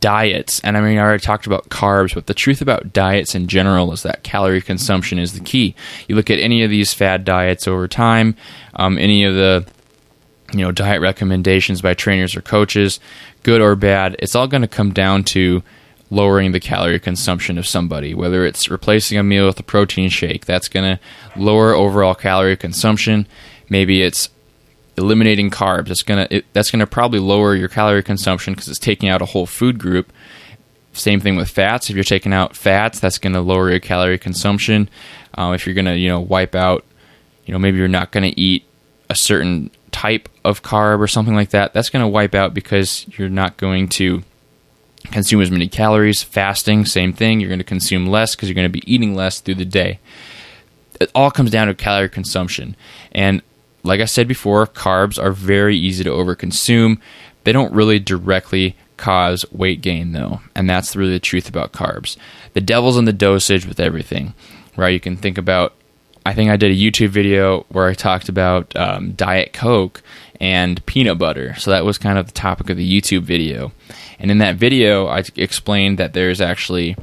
diets, 0.00 0.60
and 0.60 0.76
I 0.76 0.80
mean, 0.80 0.98
I 0.98 1.02
already 1.02 1.22
talked 1.22 1.46
about 1.46 1.68
carbs, 1.68 2.14
but 2.14 2.26
the 2.26 2.34
truth 2.34 2.60
about 2.60 2.92
diets 2.92 3.34
in 3.34 3.46
general 3.46 3.92
is 3.92 4.02
that 4.02 4.22
calorie 4.22 4.62
consumption 4.62 5.18
is 5.18 5.34
the 5.34 5.44
key. 5.44 5.74
You 6.08 6.16
look 6.16 6.30
at 6.30 6.38
any 6.38 6.62
of 6.62 6.70
these 6.70 6.94
fad 6.94 7.24
diets 7.24 7.68
over 7.68 7.86
time, 7.88 8.36
um, 8.74 8.98
any 8.98 9.24
of 9.24 9.34
the 9.34 9.66
you 10.52 10.60
know 10.60 10.72
diet 10.72 11.00
recommendations 11.00 11.82
by 11.82 11.94
trainers 11.94 12.36
or 12.36 12.42
coaches, 12.42 13.00
good 13.42 13.60
or 13.60 13.76
bad, 13.76 14.16
it's 14.18 14.34
all 14.34 14.46
going 14.46 14.62
to 14.62 14.68
come 14.68 14.92
down 14.92 15.24
to 15.24 15.62
lowering 16.10 16.52
the 16.52 16.60
calorie 16.60 17.00
consumption 17.00 17.58
of 17.58 17.66
somebody, 17.66 18.14
whether 18.14 18.44
it's 18.44 18.70
replacing 18.70 19.18
a 19.18 19.22
meal 19.22 19.46
with 19.46 19.58
a 19.58 19.62
protein 19.62 20.08
shake, 20.08 20.44
that's 20.44 20.68
going 20.68 20.96
to 20.96 21.40
lower 21.40 21.74
overall 21.74 22.14
calorie 22.14 22.56
consumption. 22.56 23.26
Maybe 23.68 24.02
it's 24.02 24.28
eliminating 24.96 25.50
carbs. 25.50 25.90
It's 25.90 26.02
going 26.02 26.28
to 26.28 26.42
that's 26.52 26.70
going 26.70 26.80
to 26.80 26.86
probably 26.86 27.18
lower 27.18 27.54
your 27.54 27.68
calorie 27.68 28.02
consumption 28.02 28.54
because 28.54 28.68
it's 28.68 28.78
taking 28.78 29.08
out 29.08 29.22
a 29.22 29.26
whole 29.26 29.46
food 29.46 29.78
group. 29.78 30.12
Same 30.92 31.20
thing 31.20 31.36
with 31.36 31.50
fats. 31.50 31.90
If 31.90 31.96
you're 31.96 32.04
taking 32.04 32.32
out 32.32 32.54
fats, 32.54 33.00
that's 33.00 33.18
going 33.18 33.32
to 33.32 33.40
lower 33.40 33.70
your 33.70 33.80
calorie 33.80 34.18
consumption. 34.18 34.88
Uh, 35.36 35.52
if 35.54 35.66
you're 35.66 35.74
going 35.74 35.86
to, 35.86 35.96
you 35.96 36.08
know, 36.08 36.20
wipe 36.20 36.54
out, 36.54 36.84
you 37.46 37.52
know, 37.52 37.58
maybe 37.58 37.78
you're 37.78 37.88
not 37.88 38.12
going 38.12 38.30
to 38.30 38.40
eat 38.40 38.64
a 39.10 39.16
certain 39.16 39.70
type 39.90 40.28
of 40.44 40.62
carb 40.62 41.00
or 41.00 41.08
something 41.08 41.34
like 41.34 41.50
that. 41.50 41.74
That's 41.74 41.90
going 41.90 42.04
to 42.04 42.08
wipe 42.08 42.34
out 42.34 42.54
because 42.54 43.06
you're 43.18 43.28
not 43.28 43.56
going 43.56 43.88
to 43.90 44.22
consume 45.04 45.40
as 45.40 45.50
many 45.50 45.68
calories. 45.68 46.22
Fasting, 46.22 46.84
same 46.84 47.12
thing. 47.12 47.40
You're 47.40 47.48
going 47.48 47.58
to 47.58 47.64
consume 47.64 48.06
less 48.06 48.34
because 48.34 48.48
you're 48.48 48.54
going 48.54 48.70
to 48.70 48.80
be 48.80 48.92
eating 48.92 49.14
less 49.14 49.40
through 49.40 49.56
the 49.56 49.64
day. 49.64 50.00
It 51.00 51.10
all 51.14 51.30
comes 51.30 51.50
down 51.50 51.68
to 51.68 51.74
calorie 51.74 52.08
consumption. 52.08 52.76
And 53.12 53.42
like 53.82 54.00
I 54.00 54.06
said 54.06 54.28
before, 54.28 54.66
carbs 54.66 55.22
are 55.22 55.32
very 55.32 55.76
easy 55.76 56.04
to 56.04 56.10
overconsume. 56.10 57.00
They 57.44 57.52
don't 57.52 57.72
really 57.72 57.98
directly 57.98 58.76
cause 58.96 59.44
weight 59.52 59.82
gain, 59.82 60.12
though. 60.12 60.40
And 60.54 60.68
that's 60.68 60.96
really 60.96 61.12
the 61.12 61.20
truth 61.20 61.48
about 61.48 61.72
carbs. 61.72 62.16
The 62.54 62.60
devil's 62.60 62.96
in 62.96 63.04
the 63.04 63.12
dosage 63.12 63.66
with 63.66 63.80
everything, 63.80 64.34
right? 64.76 64.94
You 64.94 65.00
can 65.00 65.16
think 65.16 65.36
about 65.36 65.74
I 66.26 66.32
think 66.32 66.50
I 66.50 66.56
did 66.56 66.70
a 66.70 66.74
YouTube 66.74 67.10
video 67.10 67.66
where 67.68 67.86
I 67.86 67.92
talked 67.92 68.30
about 68.30 68.74
um, 68.76 69.12
Diet 69.12 69.52
Coke 69.52 70.02
and 70.40 70.84
peanut 70.86 71.18
butter. 71.18 71.54
So 71.56 71.70
that 71.70 71.84
was 71.84 71.98
kind 71.98 72.18
of 72.18 72.26
the 72.26 72.32
topic 72.32 72.70
of 72.70 72.76
the 72.76 73.00
YouTube 73.00 73.22
video. 73.22 73.72
And 74.18 74.30
in 74.30 74.38
that 74.38 74.56
video, 74.56 75.06
I 75.06 75.22
explained 75.36 75.98
that 75.98 76.12
there's 76.12 76.40
actually 76.40 76.96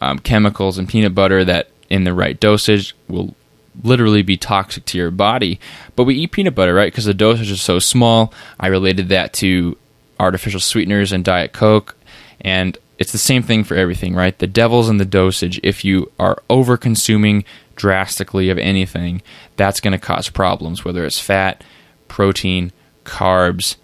um, 0.00 0.18
chemicals 0.18 0.78
in 0.78 0.86
peanut 0.86 1.14
butter 1.14 1.44
that, 1.44 1.70
in 1.90 2.04
the 2.04 2.14
right 2.14 2.38
dosage, 2.38 2.94
will 3.08 3.34
literally 3.82 4.22
be 4.22 4.36
toxic 4.36 4.84
to 4.86 4.98
your 4.98 5.10
body. 5.10 5.58
But 5.96 6.04
we 6.04 6.14
eat 6.14 6.32
peanut 6.32 6.54
butter, 6.54 6.74
right? 6.74 6.92
Because 6.92 7.04
the 7.04 7.14
dosage 7.14 7.50
is 7.50 7.62
so 7.62 7.78
small. 7.78 8.32
I 8.58 8.66
related 8.68 9.08
that 9.08 9.32
to 9.34 9.76
artificial 10.20 10.60
sweeteners 10.60 11.12
and 11.12 11.24
Diet 11.24 11.52
Coke. 11.52 11.96
And 12.40 12.76
it's 12.98 13.12
the 13.12 13.18
same 13.18 13.42
thing 13.42 13.64
for 13.64 13.76
everything, 13.76 14.14
right? 14.14 14.36
The 14.38 14.46
devil's 14.46 14.88
in 14.88 14.96
the 14.96 15.04
dosage. 15.04 15.60
If 15.62 15.84
you 15.84 16.10
are 16.18 16.42
over 16.50 16.76
consuming 16.76 17.44
drastically 17.76 18.50
of 18.50 18.58
anything, 18.58 19.22
that's 19.56 19.80
going 19.80 19.92
to 19.92 19.98
cause 19.98 20.28
problems, 20.28 20.84
whether 20.84 21.04
it's 21.04 21.20
fat, 21.20 21.62
protein, 22.08 22.72
carbs, 23.04 23.76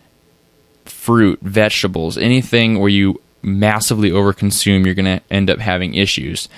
fruit, 0.84 1.38
vegetables, 1.40 2.18
anything 2.18 2.78
where 2.80 2.88
you 2.88 3.20
massively 3.42 4.10
overconsume, 4.10 4.84
you're 4.84 4.94
going 4.94 5.04
to 5.04 5.22
end 5.30 5.50
up 5.50 5.58
having 5.58 5.94
issues. 5.94 6.48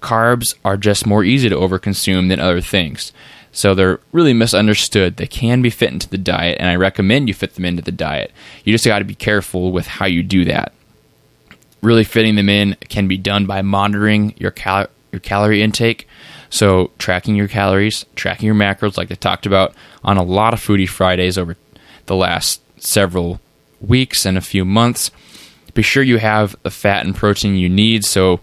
Carbs 0.00 0.54
are 0.64 0.76
just 0.76 1.06
more 1.06 1.24
easy 1.24 1.48
to 1.48 1.56
overconsume 1.56 2.28
than 2.28 2.40
other 2.40 2.60
things. 2.60 3.12
So 3.50 3.74
they're 3.74 4.00
really 4.12 4.32
misunderstood. 4.32 5.16
They 5.16 5.26
can 5.26 5.62
be 5.62 5.70
fit 5.70 5.92
into 5.92 6.08
the 6.08 6.18
diet, 6.18 6.58
and 6.60 6.68
I 6.68 6.76
recommend 6.76 7.28
you 7.28 7.34
fit 7.34 7.54
them 7.54 7.64
into 7.64 7.82
the 7.82 7.92
diet. 7.92 8.32
You 8.64 8.72
just 8.72 8.84
got 8.84 9.00
to 9.00 9.04
be 9.04 9.14
careful 9.14 9.72
with 9.72 9.86
how 9.86 10.06
you 10.06 10.22
do 10.22 10.44
that. 10.44 10.72
Really 11.82 12.04
fitting 12.04 12.34
them 12.36 12.48
in 12.48 12.76
can 12.88 13.08
be 13.08 13.16
done 13.16 13.46
by 13.46 13.62
monitoring 13.62 14.34
your 14.36 14.50
cal- 14.50 14.88
your 15.12 15.20
calorie 15.20 15.62
intake. 15.62 16.07
So 16.50 16.90
tracking 16.98 17.34
your 17.34 17.48
calories, 17.48 18.04
tracking 18.14 18.46
your 18.46 18.54
macros, 18.54 18.96
like 18.96 19.10
I 19.10 19.14
talked 19.14 19.46
about 19.46 19.74
on 20.02 20.16
a 20.16 20.22
lot 20.22 20.54
of 20.54 20.60
Foodie 20.60 20.88
Fridays 20.88 21.38
over 21.38 21.56
the 22.06 22.16
last 22.16 22.60
several 22.82 23.40
weeks 23.80 24.24
and 24.24 24.38
a 24.38 24.42
few 24.42 24.64
months. 24.64 25.10
Be 25.74 25.82
sure 25.82 26.02
you 26.02 26.18
have 26.18 26.56
the 26.62 26.70
fat 26.70 27.04
and 27.04 27.14
protein 27.14 27.56
you 27.56 27.68
need. 27.68 28.04
So 28.04 28.40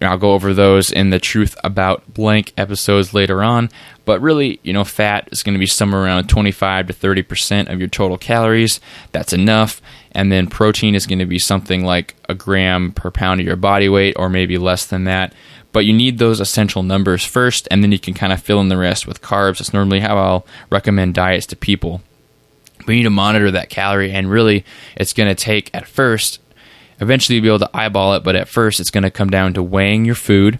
I'll 0.00 0.18
go 0.18 0.32
over 0.32 0.54
those 0.54 0.90
in 0.90 1.10
the 1.10 1.18
truth 1.18 1.56
about 1.62 2.14
blank 2.14 2.52
episodes 2.56 3.12
later 3.12 3.42
on. 3.42 3.70
But 4.04 4.20
really, 4.20 4.58
you 4.62 4.72
know, 4.72 4.84
fat 4.84 5.28
is 5.30 5.42
going 5.42 5.54
to 5.54 5.58
be 5.58 5.66
somewhere 5.66 6.02
around 6.02 6.28
25 6.28 6.88
to 6.88 6.92
30% 6.94 7.70
of 7.70 7.78
your 7.78 7.88
total 7.88 8.16
calories. 8.16 8.80
That's 9.12 9.32
enough. 9.32 9.82
And 10.12 10.32
then 10.32 10.48
protein 10.48 10.94
is 10.94 11.06
going 11.06 11.18
to 11.18 11.26
be 11.26 11.38
something 11.38 11.84
like 11.84 12.16
a 12.28 12.34
gram 12.34 12.92
per 12.92 13.10
pound 13.10 13.40
of 13.40 13.46
your 13.46 13.56
body 13.56 13.88
weight, 13.88 14.14
or 14.18 14.28
maybe 14.28 14.58
less 14.58 14.86
than 14.86 15.04
that. 15.04 15.34
But 15.72 15.84
you 15.84 15.92
need 15.92 16.18
those 16.18 16.40
essential 16.40 16.82
numbers 16.82 17.24
first, 17.24 17.68
and 17.70 17.82
then 17.82 17.92
you 17.92 17.98
can 17.98 18.14
kind 18.14 18.32
of 18.32 18.42
fill 18.42 18.60
in 18.60 18.68
the 18.68 18.76
rest 18.76 19.06
with 19.06 19.22
carbs. 19.22 19.58
That's 19.58 19.72
normally 19.72 20.00
how 20.00 20.18
I'll 20.18 20.46
recommend 20.70 21.14
diets 21.14 21.46
to 21.46 21.56
people. 21.56 22.02
We 22.86 22.96
need 22.96 23.04
to 23.04 23.10
monitor 23.10 23.50
that 23.50 23.70
calorie 23.70 24.10
and 24.10 24.30
really 24.30 24.64
it's 24.96 25.12
going 25.12 25.28
to 25.28 25.34
take 25.34 25.70
at 25.74 25.86
first 25.86 26.40
eventually 26.98 27.36
you'll 27.36 27.42
be 27.42 27.48
able 27.48 27.58
to 27.58 27.76
eyeball 27.76 28.14
it 28.14 28.24
but 28.24 28.36
at 28.36 28.48
first 28.48 28.80
it's 28.80 28.90
going 28.90 29.04
to 29.04 29.10
come 29.10 29.30
down 29.30 29.54
to 29.54 29.62
weighing 29.62 30.04
your 30.04 30.14
food 30.14 30.58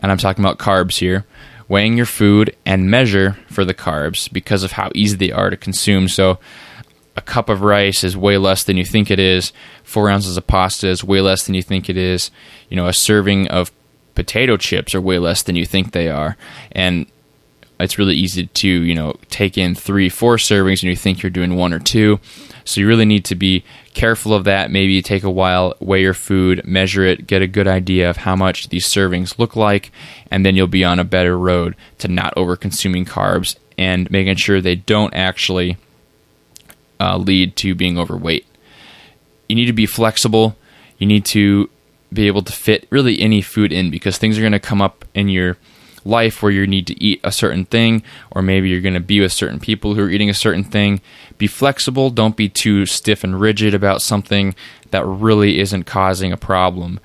and 0.00 0.10
i'm 0.10 0.18
talking 0.18 0.44
about 0.44 0.58
carbs 0.58 0.98
here 0.98 1.24
weighing 1.72 1.96
your 1.96 2.04
food 2.04 2.54
and 2.66 2.90
measure 2.90 3.38
for 3.46 3.64
the 3.64 3.72
carbs 3.72 4.30
because 4.30 4.62
of 4.62 4.72
how 4.72 4.90
easy 4.94 5.16
they 5.16 5.32
are 5.32 5.48
to 5.48 5.56
consume. 5.56 6.06
So 6.06 6.38
a 7.16 7.22
cup 7.22 7.48
of 7.48 7.62
rice 7.62 8.04
is 8.04 8.14
way 8.14 8.36
less 8.36 8.62
than 8.62 8.76
you 8.76 8.84
think 8.84 9.10
it 9.10 9.18
is. 9.18 9.54
Four 9.82 10.10
ounces 10.10 10.36
of 10.36 10.46
pasta 10.46 10.88
is 10.88 11.02
way 11.02 11.22
less 11.22 11.46
than 11.46 11.54
you 11.54 11.62
think 11.62 11.88
it 11.88 11.96
is. 11.96 12.30
You 12.68 12.76
know 12.76 12.88
a 12.88 12.92
serving 12.92 13.48
of 13.48 13.72
potato 14.14 14.56
chips 14.56 14.94
are 14.94 15.00
way 15.00 15.18
less 15.18 15.42
than 15.42 15.56
you 15.56 15.64
think 15.64 15.92
they 15.92 16.08
are 16.08 16.36
and 16.72 17.06
it's 17.82 17.98
really 17.98 18.14
easy 18.14 18.46
to 18.46 18.68
you 18.68 18.94
know 18.94 19.14
take 19.28 19.58
in 19.58 19.74
three, 19.74 20.08
four 20.08 20.36
servings, 20.36 20.82
and 20.82 20.84
you 20.84 20.96
think 20.96 21.22
you're 21.22 21.30
doing 21.30 21.56
one 21.56 21.72
or 21.72 21.78
two. 21.78 22.20
So 22.64 22.80
you 22.80 22.86
really 22.86 23.04
need 23.04 23.24
to 23.26 23.34
be 23.34 23.64
careful 23.92 24.32
of 24.32 24.44
that. 24.44 24.70
Maybe 24.70 25.02
take 25.02 25.24
a 25.24 25.30
while, 25.30 25.74
weigh 25.80 26.02
your 26.02 26.14
food, 26.14 26.64
measure 26.64 27.04
it, 27.04 27.26
get 27.26 27.42
a 27.42 27.48
good 27.48 27.66
idea 27.66 28.08
of 28.08 28.18
how 28.18 28.36
much 28.36 28.68
these 28.68 28.86
servings 28.86 29.38
look 29.38 29.56
like, 29.56 29.90
and 30.30 30.46
then 30.46 30.54
you'll 30.54 30.68
be 30.68 30.84
on 30.84 31.00
a 31.00 31.04
better 31.04 31.36
road 31.36 31.74
to 31.98 32.08
not 32.08 32.32
over 32.36 32.56
consuming 32.56 33.04
carbs 33.04 33.56
and 33.76 34.10
making 34.10 34.36
sure 34.36 34.60
they 34.60 34.76
don't 34.76 35.14
actually 35.14 35.76
uh, 37.00 37.16
lead 37.16 37.56
to 37.56 37.74
being 37.74 37.98
overweight. 37.98 38.46
You 39.48 39.56
need 39.56 39.66
to 39.66 39.72
be 39.72 39.86
flexible. 39.86 40.56
You 40.98 41.06
need 41.06 41.24
to 41.26 41.68
be 42.12 42.26
able 42.26 42.42
to 42.42 42.52
fit 42.52 42.86
really 42.90 43.20
any 43.20 43.42
food 43.42 43.72
in 43.72 43.90
because 43.90 44.18
things 44.18 44.38
are 44.38 44.42
going 44.42 44.52
to 44.52 44.60
come 44.60 44.82
up 44.82 45.04
in 45.14 45.28
your 45.28 45.56
life 46.04 46.42
where 46.42 46.52
you 46.52 46.66
need 46.66 46.86
to 46.88 47.02
eat 47.02 47.20
a 47.22 47.32
certain 47.32 47.64
thing, 47.64 48.02
or 48.30 48.42
maybe 48.42 48.68
you're 48.68 48.80
going 48.80 48.94
to 48.94 49.00
be 49.00 49.20
with 49.20 49.32
certain 49.32 49.60
people 49.60 49.94
who 49.94 50.02
are 50.02 50.10
eating 50.10 50.30
a 50.30 50.34
certain 50.34 50.64
thing. 50.64 51.00
Be 51.38 51.46
flexible. 51.46 52.10
Don't 52.10 52.36
be 52.36 52.48
too 52.48 52.86
stiff 52.86 53.22
and 53.22 53.40
rigid 53.40 53.74
about 53.74 54.02
something 54.02 54.54
that 54.90 55.06
really 55.06 55.60
isn't 55.60 55.84
causing 55.84 56.32
a 56.32 56.36
problem 56.36 56.98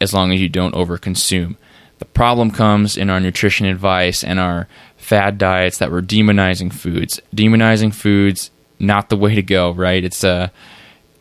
as 0.00 0.12
long 0.12 0.32
as 0.32 0.40
you 0.40 0.48
don't 0.48 0.74
overconsume. 0.74 1.56
The 1.98 2.04
problem 2.04 2.50
comes 2.50 2.96
in 2.96 3.10
our 3.10 3.20
nutrition 3.20 3.66
advice 3.66 4.24
and 4.24 4.38
our 4.40 4.68
fad 4.96 5.38
diets 5.38 5.78
that 5.78 5.90
we're 5.90 6.02
demonizing 6.02 6.72
foods. 6.72 7.20
Demonizing 7.34 7.94
foods 7.94 8.50
not 8.78 9.08
the 9.08 9.16
way 9.16 9.34
to 9.34 9.42
go, 9.42 9.70
right? 9.70 10.04
It's 10.04 10.24
uh 10.24 10.48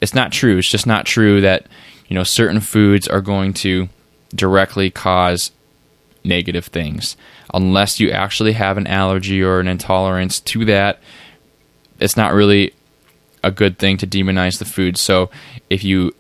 it's 0.02 0.16
not 0.16 0.32
true. 0.32 0.58
It's 0.58 0.68
just 0.68 0.88
not 0.88 1.06
true 1.06 1.42
that, 1.42 1.68
you 2.12 2.16
know, 2.16 2.26
certain 2.26 2.60
foods 2.60 3.08
are 3.08 3.22
going 3.22 3.54
to 3.54 3.88
directly 4.36 4.92
cause 4.92 5.52
negative 6.26 6.66
things. 6.66 7.16
Unless 7.54 8.02
you 8.02 8.12
actually 8.12 8.52
have 8.52 8.78
an 8.78 8.86
allergy 8.86 9.42
or 9.42 9.62
an 9.62 9.70
intolerance 9.70 10.42
to 10.42 10.66
that, 10.66 11.00
it's 12.02 12.18
not 12.18 12.34
really 12.34 12.74
a 13.46 13.50
good 13.50 13.80
thing 13.80 13.96
to 13.96 14.06
demonize 14.06 14.60
the 14.60 14.66
food. 14.66 14.98
So 14.98 15.32
if 15.70 15.86
you 15.86 16.14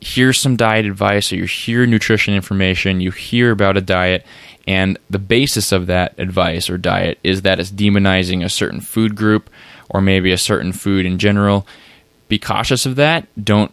hear 0.00 0.32
some 0.32 0.56
diet 0.56 0.84
advice 0.84 1.32
or 1.32 1.36
you 1.36 1.44
hear 1.44 1.86
nutrition 1.86 2.34
information, 2.34 3.00
you 3.00 3.12
hear 3.12 3.52
about 3.52 3.76
a 3.76 3.80
diet, 3.80 4.26
and 4.66 4.98
the 5.08 5.20
basis 5.20 5.70
of 5.70 5.86
that 5.86 6.12
advice 6.18 6.68
or 6.68 6.76
diet 6.76 7.20
is 7.22 7.42
that 7.42 7.60
it's 7.60 7.70
demonizing 7.70 8.44
a 8.44 8.48
certain 8.48 8.80
food 8.80 9.14
group 9.14 9.48
or 9.88 10.00
maybe 10.00 10.32
a 10.32 10.38
certain 10.38 10.72
food 10.72 11.06
in 11.06 11.20
general, 11.20 11.64
be 12.26 12.36
cautious 12.36 12.84
of 12.84 12.96
that. 12.96 13.28
Don't 13.44 13.70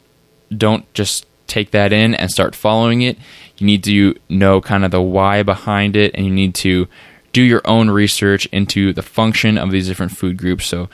don't 0.56 0.94
just 0.94 1.26
take 1.48 1.72
that 1.72 1.94
in 1.94 2.16
and 2.16 2.32
start 2.32 2.56
following 2.56 3.02
it. 3.02 3.18
You 3.58 3.66
need 3.66 3.84
to 3.86 4.16
know 4.30 4.62
kind 4.62 4.86
of 4.86 4.92
the 4.92 5.02
why 5.02 5.44
behind 5.44 5.96
it, 5.96 6.14
and 6.16 6.26
you 6.26 6.32
need 6.32 6.56
to 6.56 6.88
do 7.32 7.42
your 7.42 7.62
own 7.66 7.90
research 7.90 8.46
into 8.48 8.94
the 8.94 9.02
function 9.02 9.58
of 9.58 9.72
these 9.72 9.88
different 9.88 10.12
food 10.12 10.38
groups. 10.38 10.66
So, 10.66 10.90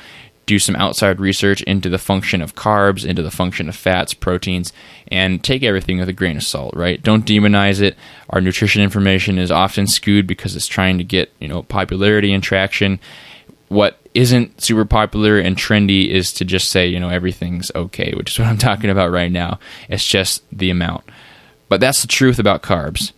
do 0.49 0.57
some 0.57 0.75
outside 0.77 1.19
research 1.19 1.61
into 1.63 1.89
the 1.89 1.99
function 1.99 2.41
of 2.41 2.55
carbs, 2.55 3.05
into 3.05 3.21
the 3.21 3.29
function 3.29 3.69
of 3.69 3.75
fats, 3.75 4.15
proteins, 4.15 4.73
and 5.09 5.43
take 5.43 5.61
everything 5.61 5.99
with 5.99 6.09
a 6.09 6.13
grain 6.13 6.37
of 6.37 6.43
salt, 6.43 6.75
right? 6.75 7.03
Don't 7.03 7.23
demonize 7.23 7.81
it. 7.81 7.95
Our 8.31 8.41
nutrition 8.41 8.81
information 8.81 9.37
is 9.37 9.51
often 9.51 9.85
skewed 9.85 10.25
because 10.25 10.55
it's 10.55 10.65
trying 10.65 10.97
to 10.97 11.03
get, 11.03 11.31
you 11.39 11.47
know, 11.47 11.61
popularity 11.61 12.33
and 12.33 12.41
traction. 12.41 12.99
What 13.69 13.99
isn't 14.13 14.61
super 14.61 14.85
popular 14.85 15.39
and 15.39 15.55
trendy 15.55 16.09
is 16.09 16.33
to 16.33 16.45
just 16.45 16.69
say, 16.69 16.87
you 16.87 16.99
know, 16.99 17.09
everything's 17.09 17.71
okay, 17.75 18.13
which 18.15 18.31
is 18.31 18.39
what 18.39 18.47
I'm 18.47 18.57
talking 18.69 18.89
about 18.89 19.11
right 19.11 19.31
now. 19.31 19.59
It's 19.87 20.05
just 20.05 20.43
the 20.51 20.69
amount. 20.69 21.05
But 21.69 21.79
that's 21.79 22.01
the 22.01 22.07
truth 22.07 22.39
about 22.39 22.63
carbs. 22.63 23.11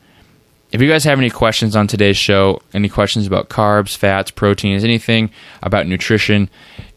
If 0.72 0.82
you 0.82 0.88
guys 0.88 1.04
have 1.04 1.20
any 1.20 1.30
questions 1.30 1.76
on 1.76 1.88
today's 1.88 2.18
show, 2.18 2.62
any 2.74 2.88
questions 2.88 3.28
about 3.28 3.50
carbs, 3.50 3.96
fats, 3.96 4.32
proteins, 4.32 4.84
anything 4.84 5.30
about 5.62 5.86
nutrition, 5.86 6.50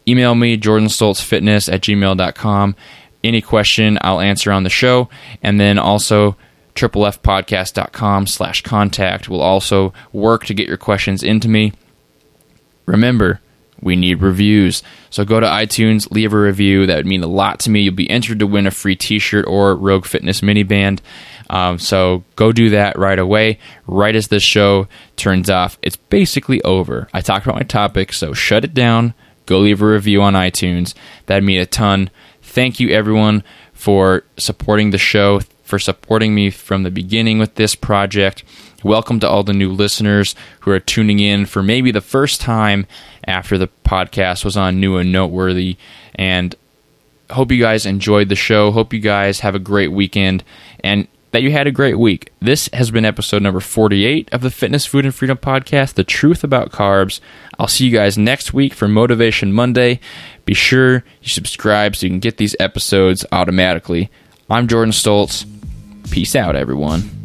email 0.07 0.33
me, 0.33 0.57
jordanstoltzfitness 0.57 1.71
at 1.71 1.81
gmail.com. 1.81 2.75
Any 3.23 3.41
question 3.41 3.97
I'll 4.01 4.21
answer 4.21 4.51
on 4.51 4.63
the 4.63 4.69
show. 4.69 5.09
And 5.43 5.59
then 5.59 5.77
also 5.77 6.37
triplefpodcast.com 6.75 8.27
slash 8.27 8.61
contact 8.61 9.27
will 9.27 9.41
also 9.41 9.93
work 10.13 10.45
to 10.45 10.53
get 10.53 10.67
your 10.67 10.77
questions 10.77 11.23
into 11.23 11.49
me. 11.49 11.73
Remember, 12.85 13.41
we 13.85 13.95
need 13.95 14.21
reviews. 14.21 14.81
So 15.11 15.23
go 15.23 15.39
to 15.39 15.45
iTunes, 15.45 16.11
leave 16.11 16.33
a 16.33 16.39
review. 16.39 16.87
That 16.87 16.97
would 16.97 17.05
mean 17.05 17.23
a 17.23 17.27
lot 17.27 17.59
to 17.61 17.69
me. 17.69 17.81
You'll 17.81 17.93
be 17.93 18.09
entered 18.09 18.39
to 18.39 18.47
win 18.47 18.65
a 18.65 18.71
free 18.71 18.95
t 18.95 19.19
shirt 19.19 19.45
or 19.47 19.75
Rogue 19.75 20.05
Fitness 20.05 20.41
mini 20.41 20.63
band. 20.63 21.03
Um, 21.51 21.77
so 21.77 22.23
go 22.35 22.51
do 22.51 22.71
that 22.71 22.97
right 22.97 23.19
away. 23.19 23.59
Right 23.85 24.15
as 24.15 24.27
this 24.27 24.41
show 24.41 24.87
turns 25.15 25.51
off, 25.51 25.77
it's 25.83 25.95
basically 25.95 26.61
over. 26.63 27.07
I 27.13 27.21
talked 27.21 27.45
about 27.45 27.57
my 27.57 27.63
topic, 27.63 28.11
so 28.11 28.33
shut 28.33 28.65
it 28.65 28.73
down. 28.73 29.13
Go 29.45 29.59
leave 29.59 29.83
a 29.83 29.85
review 29.85 30.23
on 30.23 30.33
iTunes. 30.33 30.95
That'd 31.27 31.43
mean 31.43 31.61
a 31.61 31.67
ton. 31.67 32.09
Thank 32.41 32.79
you, 32.79 32.89
everyone, 32.89 33.43
for 33.71 34.23
supporting 34.37 34.89
the 34.89 34.97
show, 34.97 35.41
for 35.61 35.77
supporting 35.77 36.33
me 36.33 36.49
from 36.49 36.81
the 36.81 36.89
beginning 36.89 37.37
with 37.37 37.53
this 37.53 37.75
project. 37.75 38.43
Welcome 38.85 39.19
to 39.21 39.27
all 39.27 39.41
the 39.41 39.51
new 39.51 39.71
listeners 39.71 40.35
who 40.59 40.69
are 40.69 40.79
tuning 40.79 41.17
in 41.17 41.47
for 41.47 41.63
maybe 41.63 41.89
the 41.89 42.01
first 42.01 42.39
time 42.39 42.85
after 43.25 43.57
the 43.57 43.67
podcast 43.83 44.45
was 44.45 44.55
on 44.55 44.79
New 44.79 44.97
and 44.97 45.11
Noteworthy. 45.11 45.77
And 46.13 46.53
hope 47.31 47.51
you 47.51 47.59
guys 47.59 47.87
enjoyed 47.87 48.29
the 48.29 48.35
show. 48.35 48.69
Hope 48.69 48.93
you 48.93 48.99
guys 48.99 49.39
have 49.39 49.55
a 49.55 49.59
great 49.59 49.87
weekend 49.87 50.43
and 50.83 51.07
that 51.31 51.41
you 51.41 51.51
had 51.51 51.65
a 51.65 51.71
great 51.71 51.97
week. 51.97 52.31
This 52.39 52.69
has 52.73 52.91
been 52.91 53.05
episode 53.05 53.41
number 53.41 53.59
48 53.59 54.31
of 54.31 54.41
the 54.41 54.51
Fitness, 54.51 54.85
Food, 54.85 55.05
and 55.05 55.15
Freedom 55.15 55.39
podcast, 55.39 55.95
The 55.95 56.03
Truth 56.03 56.43
About 56.43 56.71
Carbs. 56.71 57.19
I'll 57.57 57.67
see 57.67 57.87
you 57.87 57.91
guys 57.91 58.19
next 58.19 58.53
week 58.53 58.75
for 58.75 58.87
Motivation 58.87 59.51
Monday. 59.51 59.99
Be 60.45 60.53
sure 60.53 61.03
you 61.23 61.29
subscribe 61.29 61.95
so 61.95 62.05
you 62.05 62.11
can 62.11 62.19
get 62.19 62.37
these 62.37 62.55
episodes 62.59 63.25
automatically. 63.31 64.11
I'm 64.47 64.67
Jordan 64.67 64.91
Stoltz. 64.91 65.47
Peace 66.11 66.35
out, 66.35 66.55
everyone. 66.55 67.24